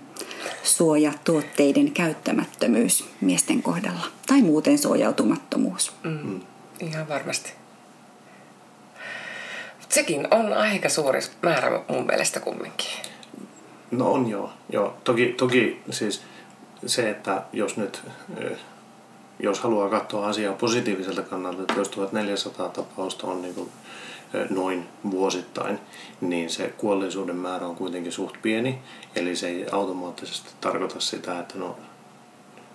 suojatuotteiden 0.64 1.92
käyttämättömyys 1.92 3.06
miesten 3.22 3.64
kohdalla 3.64 4.06
tai 4.28 4.42
muuten 4.42 4.78
suojautumattomuus. 4.78 5.94
Mm. 6.04 6.42
Ihan 6.80 7.10
varmasti. 7.10 7.54
Mut 9.80 9.92
sekin 9.92 10.28
on 10.32 10.54
aika 10.54 10.90
suuri 10.90 11.20
määrä 11.42 11.84
mun 11.88 12.06
mielestä 12.06 12.40
kumminkin. 12.40 12.88
No 13.92 14.12
on 14.12 14.30
joo. 14.30 14.54
joo. 14.70 14.98
Toki, 15.04 15.26
toki 15.38 15.82
siis 15.90 16.22
se, 16.86 17.10
että 17.10 17.42
jos 17.54 17.78
nyt 17.78 18.04
jos 19.44 19.60
haluaa 19.60 19.90
katsoa 19.90 20.28
asiaa 20.28 20.54
positiiviselta 20.54 21.22
kannalta, 21.22 21.62
että 21.62 21.74
jos 21.74 21.90
1400 21.90 22.70
tapausta 22.70 23.28
on 23.28 23.42
niin 23.42 23.56
kuin 23.56 23.70
noin 24.50 24.88
vuosittain, 25.12 25.80
niin 26.22 26.50
se 26.50 26.74
kuolleisuuden 26.78 27.36
määrä 27.36 27.68
on 27.68 27.76
kuitenkin 27.76 28.12
suht 28.12 28.36
pieni. 28.42 28.80
Eli 29.16 29.36
se 29.36 29.48
ei 29.48 29.66
automaattisesti 29.72 30.50
tarkoita 30.62 31.00
sitä, 31.00 31.40
että 31.40 31.58
no 31.58 31.76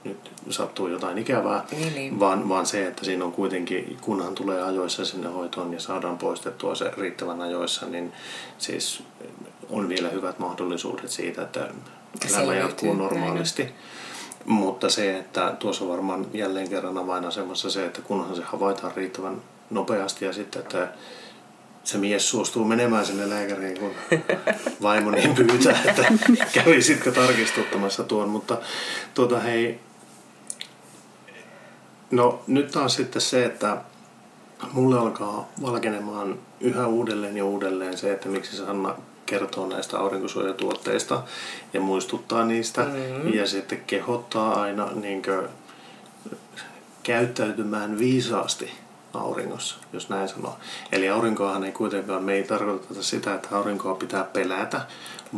nyt 0.04 0.30
sattuu 0.50 0.88
jotain 0.88 1.18
ikävää, 1.18 1.64
Niin, 1.72 1.94
niin. 1.94 2.20
Vaan, 2.20 2.48
vaan 2.48 2.66
se, 2.66 2.86
että 2.86 3.04
siinä 3.04 3.24
on 3.24 3.32
kuitenkin, 3.32 3.96
kunhan 4.00 4.34
tulee 4.34 4.62
ajoissa 4.62 5.04
sinne 5.04 5.28
hoitoon 5.28 5.72
ja 5.72 5.80
saadaan 5.80 6.18
poistettua 6.18 6.74
se 6.74 6.90
riittävän 6.96 7.40
ajoissa, 7.40 7.86
niin 7.86 8.12
siis 8.58 9.02
on 9.70 9.88
vielä 9.88 10.08
hyvät 10.08 10.38
mahdollisuudet 10.38 11.10
siitä, 11.10 11.42
että 11.42 11.68
elämä 12.30 12.54
jatkuu 12.54 12.88
näin 12.88 12.98
normaalisti. 12.98 13.74
Mutta 14.46 14.90
se, 14.90 15.18
että 15.18 15.54
tuossa 15.58 15.84
on 15.84 15.90
varmaan 15.90 16.26
jälleen 16.32 16.68
kerran 16.68 16.98
avainasemassa 16.98 17.70
se, 17.70 17.86
että 17.86 18.02
kunhan 18.02 18.36
se 18.36 18.42
havaitaan 18.42 18.92
riittävän 18.96 19.42
nopeasti 19.70 20.24
ja 20.24 20.32
sitten, 20.32 20.62
että 20.62 20.88
se 21.84 21.98
mies 21.98 22.30
suostuu 22.30 22.64
menemään 22.64 23.06
sinne 23.06 23.30
lääkäriin, 23.30 23.78
kun 23.78 23.90
vaimo 24.82 25.10
niin 25.10 25.34
pyytää, 25.34 25.82
että 25.84 26.12
kävisitkö 26.52 27.12
tarkistuttamassa 27.12 28.04
tuon. 28.04 28.28
Mutta 28.28 28.58
tuota 29.14 29.40
hei, 29.40 29.80
no 32.10 32.42
nyt 32.46 32.70
taas 32.70 32.94
sitten 32.94 33.22
se, 33.22 33.44
että 33.44 33.76
mulle 34.72 34.98
alkaa 34.98 35.48
valkenemaan 35.62 36.38
yhä 36.60 36.86
uudelleen 36.86 37.36
ja 37.36 37.44
uudelleen 37.44 37.98
se, 37.98 38.12
että 38.12 38.28
miksi 38.28 38.56
Sanna 38.56 38.94
kertoo 39.26 39.66
näistä 39.66 39.98
aurinkosuojatuotteista 39.98 41.22
ja 41.72 41.80
muistuttaa 41.80 42.44
niistä 42.44 42.82
mm-hmm. 42.82 43.34
ja 43.34 43.46
sitten 43.46 43.82
kehottaa 43.86 44.60
aina 44.60 44.88
niin 44.94 45.22
käyttäytymään 47.02 47.98
viisaasti 47.98 48.72
auringossa, 49.14 49.76
jos 49.92 50.08
näin 50.08 50.28
sanoo. 50.28 50.58
Eli 50.92 51.08
aurinkoahan 51.08 51.64
ei 51.64 51.72
kuitenkaan, 51.72 52.22
me 52.22 52.34
ei 52.34 52.42
tarkoita 52.42 53.02
sitä, 53.02 53.34
että 53.34 53.56
aurinkoa 53.56 53.94
pitää 53.94 54.24
pelätä, 54.24 54.80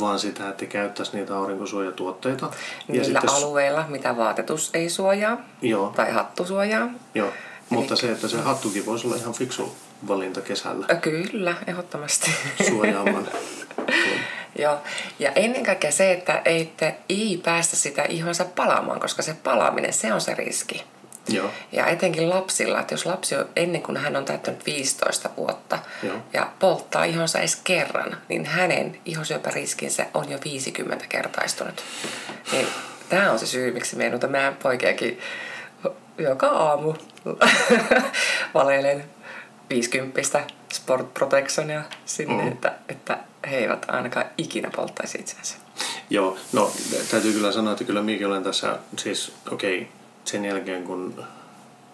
vaan 0.00 0.18
sitä, 0.18 0.48
että 0.48 0.66
käyttäisi 0.66 1.16
niitä 1.16 1.36
aurinkosuojatuotteita. 1.36 2.50
Niillä 2.88 3.04
sitten, 3.04 3.30
alueilla, 3.30 3.84
mitä 3.88 4.16
vaatetus 4.16 4.70
ei 4.74 4.90
suojaa 4.90 5.36
Joo, 5.62 5.92
tai 5.96 6.12
hattu 6.12 6.46
suojaa. 6.46 6.88
joo. 7.14 7.32
Mutta 7.70 7.96
se, 7.96 8.12
että 8.12 8.28
se 8.28 8.40
hattukin 8.40 8.86
voisi 8.86 9.06
olla 9.06 9.16
ihan 9.16 9.34
fiksu 9.34 9.76
valinta 10.08 10.40
kesällä 10.40 10.86
Kyllä, 11.00 11.54
ehdottomasti. 11.66 12.30
suojaamaan. 12.68 13.28
Joo, 14.58 14.78
ja 15.18 15.32
ennen 15.32 15.64
kaikkea 15.64 15.92
se, 15.92 16.12
että 16.12 16.42
ei, 16.44 16.72
te, 16.76 16.96
ei 17.08 17.40
päästä 17.44 17.76
sitä 17.76 18.02
ihonsa 18.02 18.44
palaamaan, 18.44 19.00
koska 19.00 19.22
se 19.22 19.34
palaaminen, 19.44 19.92
se 19.92 20.12
on 20.12 20.20
se 20.20 20.34
riski. 20.34 20.84
Joo, 21.28 21.50
Ja 21.72 21.86
etenkin 21.86 22.30
lapsilla, 22.30 22.80
että 22.80 22.94
jos 22.94 23.06
lapsi 23.06 23.36
on 23.36 23.48
ennen 23.56 23.82
kuin 23.82 23.96
hän 23.96 24.16
on 24.16 24.24
täyttänyt 24.24 24.66
15 24.66 25.30
vuotta 25.36 25.78
Joo. 26.02 26.16
ja 26.32 26.50
polttaa 26.58 27.04
ihonsa 27.04 27.38
edes 27.38 27.56
kerran, 27.56 28.16
niin 28.28 28.46
hänen 28.46 28.98
ihosyöpäriskinsä 29.04 30.06
on 30.14 30.30
jo 30.30 30.38
50 30.44 31.04
kertaistunut. 31.08 31.82
Niin 32.52 32.66
tämä 33.08 33.32
on 33.32 33.38
se 33.38 33.46
syy, 33.46 33.72
miksi 33.72 33.96
me 33.96 34.10
meidän 34.28 34.56
poikiakin 34.56 35.20
joka 36.18 36.46
aamu 36.46 36.94
valeilen 38.54 39.04
50 39.70 40.46
Sport 40.72 41.14
Protectionia 41.14 41.82
sinne, 42.04 42.42
mm. 42.42 42.48
että, 42.48 42.74
että 42.88 43.18
he 43.50 43.56
eivät 43.56 43.86
ainakaan 43.88 44.26
ikinä 44.38 44.70
polttaisi 44.76 45.18
itsensä. 45.18 45.56
Joo, 46.10 46.36
no 46.52 46.72
täytyy 47.10 47.32
kyllä 47.32 47.52
sanoa, 47.52 47.72
että 47.72 47.84
kyllä 47.84 48.02
minäkin 48.02 48.26
olen 48.26 48.42
tässä, 48.42 48.78
siis 48.96 49.32
okei, 49.52 49.76
okay, 49.78 49.92
sen 50.24 50.44
jälkeen 50.44 50.84
kun 50.84 51.24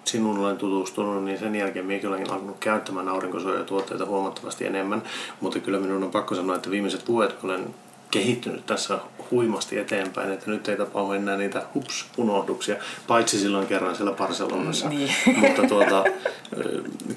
sinun 0.04 0.38
olen 0.38 0.56
tutustunut, 0.56 1.24
niin 1.24 1.38
sen 1.38 1.54
jälkeen 1.54 1.86
minäkin 1.86 2.08
olen 2.08 2.30
alkanut 2.30 2.58
käyttämään 2.60 3.08
aurinkosuojatuotteita 3.08 4.06
huomattavasti 4.06 4.66
enemmän, 4.66 5.02
mutta 5.40 5.60
kyllä 5.60 5.78
minun 5.78 6.04
on 6.04 6.10
pakko 6.10 6.34
sanoa, 6.34 6.56
että 6.56 6.70
viimeiset 6.70 7.08
vuodet 7.08 7.44
olen 7.44 7.74
kehittynyt 8.18 8.66
tässä 8.66 8.98
huimasti 9.30 9.78
eteenpäin, 9.78 10.32
että 10.32 10.50
nyt 10.50 10.68
ei 10.68 10.76
tapahdu 10.76 11.12
enää 11.12 11.36
niitä 11.36 11.62
hups 11.74 12.06
unohduksia, 12.16 12.76
paitsi 13.06 13.38
silloin 13.38 13.66
kerran 13.66 13.96
siellä 13.96 14.12
Barcelonassa, 14.12 14.88
Niin. 14.88 15.10
mutta 15.40 15.62
tuota, 15.68 16.04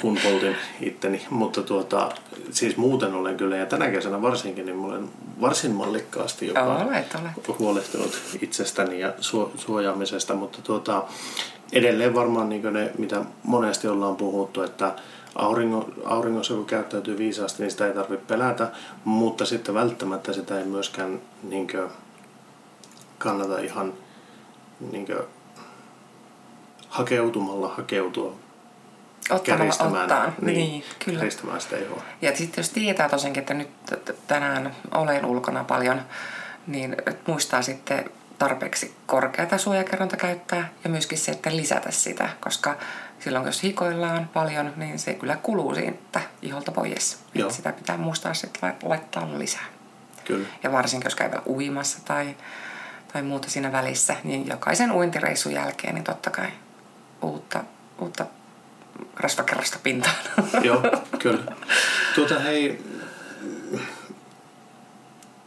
kun 0.02 0.18
poltin 0.24 0.56
itteni, 0.82 1.26
mutta 1.30 1.64
tuota, 1.64 2.10
siis 2.52 2.78
muuten 2.78 3.14
olen 3.14 3.38
kyllä, 3.38 3.56
ja 3.58 3.66
tänä 3.66 3.90
kesänä 3.90 4.22
varsinkin, 4.22 4.66
niin 4.66 4.80
olen 4.80 5.10
varsin 5.42 5.72
mallikkaasti 5.72 6.48
jopa 6.48 6.62
Olet, 6.78 7.16
olet. 7.22 7.60
huolehtinut 7.60 8.20
itsestäni 8.42 9.00
ja 9.00 9.14
suo- 9.20 9.52
suojaamisesta, 9.58 10.34
mutta 10.34 10.60
tuota, 10.64 11.04
edelleen 11.74 12.14
varmaan 12.16 12.50
niin 12.50 12.74
ne, 12.74 12.92
mitä 12.98 13.22
monesti 13.44 13.88
ollaan 13.88 14.16
puhuttu, 14.16 14.62
että 14.64 14.92
auringo, 15.38 15.90
auringossa 16.06 16.54
kun 16.54 16.66
käyttäytyy 16.66 17.18
viisaasti, 17.18 17.64
niin 17.64 17.72
sitä 17.72 17.88
ei 17.88 17.94
tarvitse 17.94 18.26
pelätä, 18.26 18.72
mutta 19.04 19.46
sitten 19.46 19.74
välttämättä 19.74 20.34
sitä 20.34 20.60
ei 20.60 20.66
myöskään 20.66 21.22
niin 21.44 21.68
kuin, 21.68 21.90
kannata 23.18 23.60
ihan 23.60 23.94
niin 24.92 25.06
kuin, 25.06 25.20
hakeutumalla 26.90 27.68
hakeutua 27.68 28.36
Ottamalla 29.30 29.58
kärjistämään, 29.58 30.04
ottaan. 30.04 30.34
Niin, 30.42 30.84
kyllä. 31.06 31.20
kärjistämään 31.20 31.62
sitä 31.62 31.78
ihoa. 31.78 32.02
Ja 32.22 32.38
sitten 32.38 32.62
jos 32.62 32.70
tietää 32.70 33.10
tosiaankin, 33.10 33.42
että 33.42 33.54
nyt 33.54 33.70
tänään 34.28 34.76
olen 34.92 35.26
ulkona 35.26 35.64
paljon, 35.64 36.02
niin 36.68 36.98
muistaa 37.28 37.62
sitten 37.62 38.10
tarpeeksi 38.38 38.96
korkeata 39.06 39.58
suojakerronta 39.58 40.18
käyttää 40.18 40.70
ja 40.84 40.90
myöskin 40.90 41.18
se, 41.18 41.32
että 41.32 41.56
lisätä 41.56 41.92
sitä, 41.92 42.30
koska 42.40 42.78
silloin 43.20 43.46
jos 43.46 43.64
hikoillaan 43.64 44.30
paljon, 44.34 44.74
niin 44.76 45.00
se 45.00 45.14
kyllä 45.14 45.36
kuluu 45.36 45.76
siitä 45.76 46.22
iholta 46.42 46.72
pois. 46.72 47.20
Joo. 47.34 47.50
Sitä 47.50 47.72
pitää 47.72 47.98
muistaa 47.98 48.34
sitten 48.34 48.60
lai- 48.62 48.90
laittaa 48.90 49.40
lisää. 49.40 49.66
Kyllä. 50.26 50.48
Ja 50.64 50.72
varsinkin 50.72 51.06
jos 51.06 51.16
käy 51.16 51.30
uimassa 51.48 52.00
tai, 52.06 52.36
tai 53.14 53.22
muuta 53.22 53.50
siinä 53.50 53.72
välissä, 53.72 54.16
niin 54.24 54.48
jokaisen 54.48 54.92
uintireissun 54.92 55.54
jälkeen 55.54 55.96
niin 55.96 56.04
totta 56.04 56.30
kai 56.30 56.48
uutta, 57.22 57.64
uutta 58.02 58.26
rasvakerrasta 59.16 59.80
pintaan. 59.84 60.16
Joo, 60.64 60.84
kyllä. 61.20 61.44
Tuota 62.16 62.40
hei, 62.40 62.84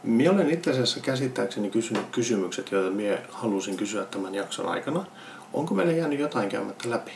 minä 0.03 0.31
olen 0.31 0.49
itse 0.49 0.71
asiassa 0.71 0.99
käsittääkseni 0.99 1.69
kysynyt 1.69 2.05
kysymykset, 2.11 2.71
joita 2.71 2.95
minä 2.95 3.17
halusin 3.31 3.77
kysyä 3.77 4.05
tämän 4.05 4.35
jakson 4.35 4.69
aikana. 4.69 5.05
Onko 5.53 5.75
meillä 5.75 5.93
jäänyt 5.93 6.19
jotain 6.19 6.49
käymättä 6.49 6.89
läpi? 6.89 7.11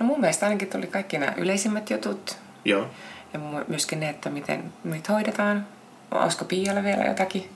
No 0.00 0.06
mun 0.06 0.20
mielestä 0.20 0.46
ainakin 0.46 0.68
tuli 0.68 0.86
kaikki 0.86 1.18
nämä 1.18 1.32
yleisimmät 1.36 1.90
jutut 1.90 2.36
Joo. 2.64 2.86
ja 3.32 3.40
myöskin 3.68 4.00
ne, 4.00 4.08
että 4.08 4.30
miten 4.30 4.72
niitä 4.84 5.12
hoidetaan. 5.12 5.66
Olisiko 6.10 6.44
Piialle 6.44 6.82
vielä 6.82 7.04
jotakin? 7.04 7.48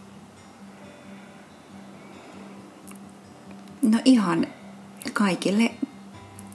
No 3.82 3.98
ihan 4.04 4.46
kaikille 5.12 5.70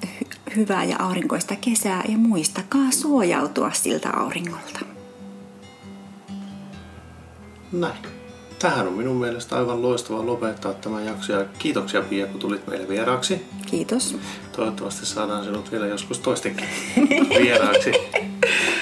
hy- 0.06 0.56
hyvää 0.56 0.84
ja 0.84 0.96
aurinkoista 1.00 1.56
kesää 1.56 2.04
ja 2.08 2.17
muistakaa 2.17 2.91
suojautua 2.91 3.72
siltä 3.72 4.10
auringolta. 4.10 4.80
Näin. 7.72 8.12
Tähän 8.63 8.88
on 8.88 8.93
minun 8.93 9.15
mielestä 9.15 9.56
aivan 9.56 9.82
loistava 9.82 10.26
lopettaa 10.26 10.73
tämä 10.73 11.02
jakso 11.02 11.34
ja 11.34 11.45
kiitoksia 11.60 12.02
Pia, 12.02 12.28
kun 12.28 12.39
tulit 12.39 12.67
meille 12.67 12.89
vieraaksi. 12.89 13.45
Kiitos. 13.65 14.17
Toivottavasti 14.56 15.06
saadaan 15.06 15.43
sinut 15.43 15.71
vielä 15.71 15.88
joskus 15.88 16.19
toistenkin 16.19 16.65
vieraaksi. 17.43 17.91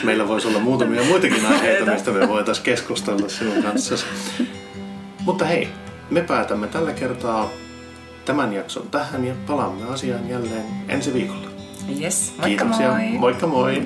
Meillä 0.04 0.28
voisi 0.28 0.48
olla 0.48 0.60
muutamia 0.60 1.04
muitakin 1.04 1.46
aiheita, 1.46 1.92
mistä 1.92 2.12
me 2.12 2.28
voitaisiin 2.28 2.66
keskustella 2.66 3.30
sinun 3.30 3.64
kanssasi. 3.64 4.06
Mutta 5.26 5.46
hei, 5.46 5.68
me 6.10 6.22
päätämme 6.22 6.68
tällä 6.68 6.94
kertaa 6.94 7.50
tämän 8.26 8.54
jakson 8.54 8.90
tähän 8.90 9.26
ja 9.26 9.34
palaamme 9.48 9.86
asiaan 9.86 10.30
jälleen 10.30 10.66
ensi 10.90 11.14
viikolla. 11.14 11.48
Yes, 12.02 12.34
moikka 12.38 12.66
Kiitoksia. 12.66 12.92
moi! 12.92 13.20
Moikka 13.20 13.48
moi! 13.48 13.84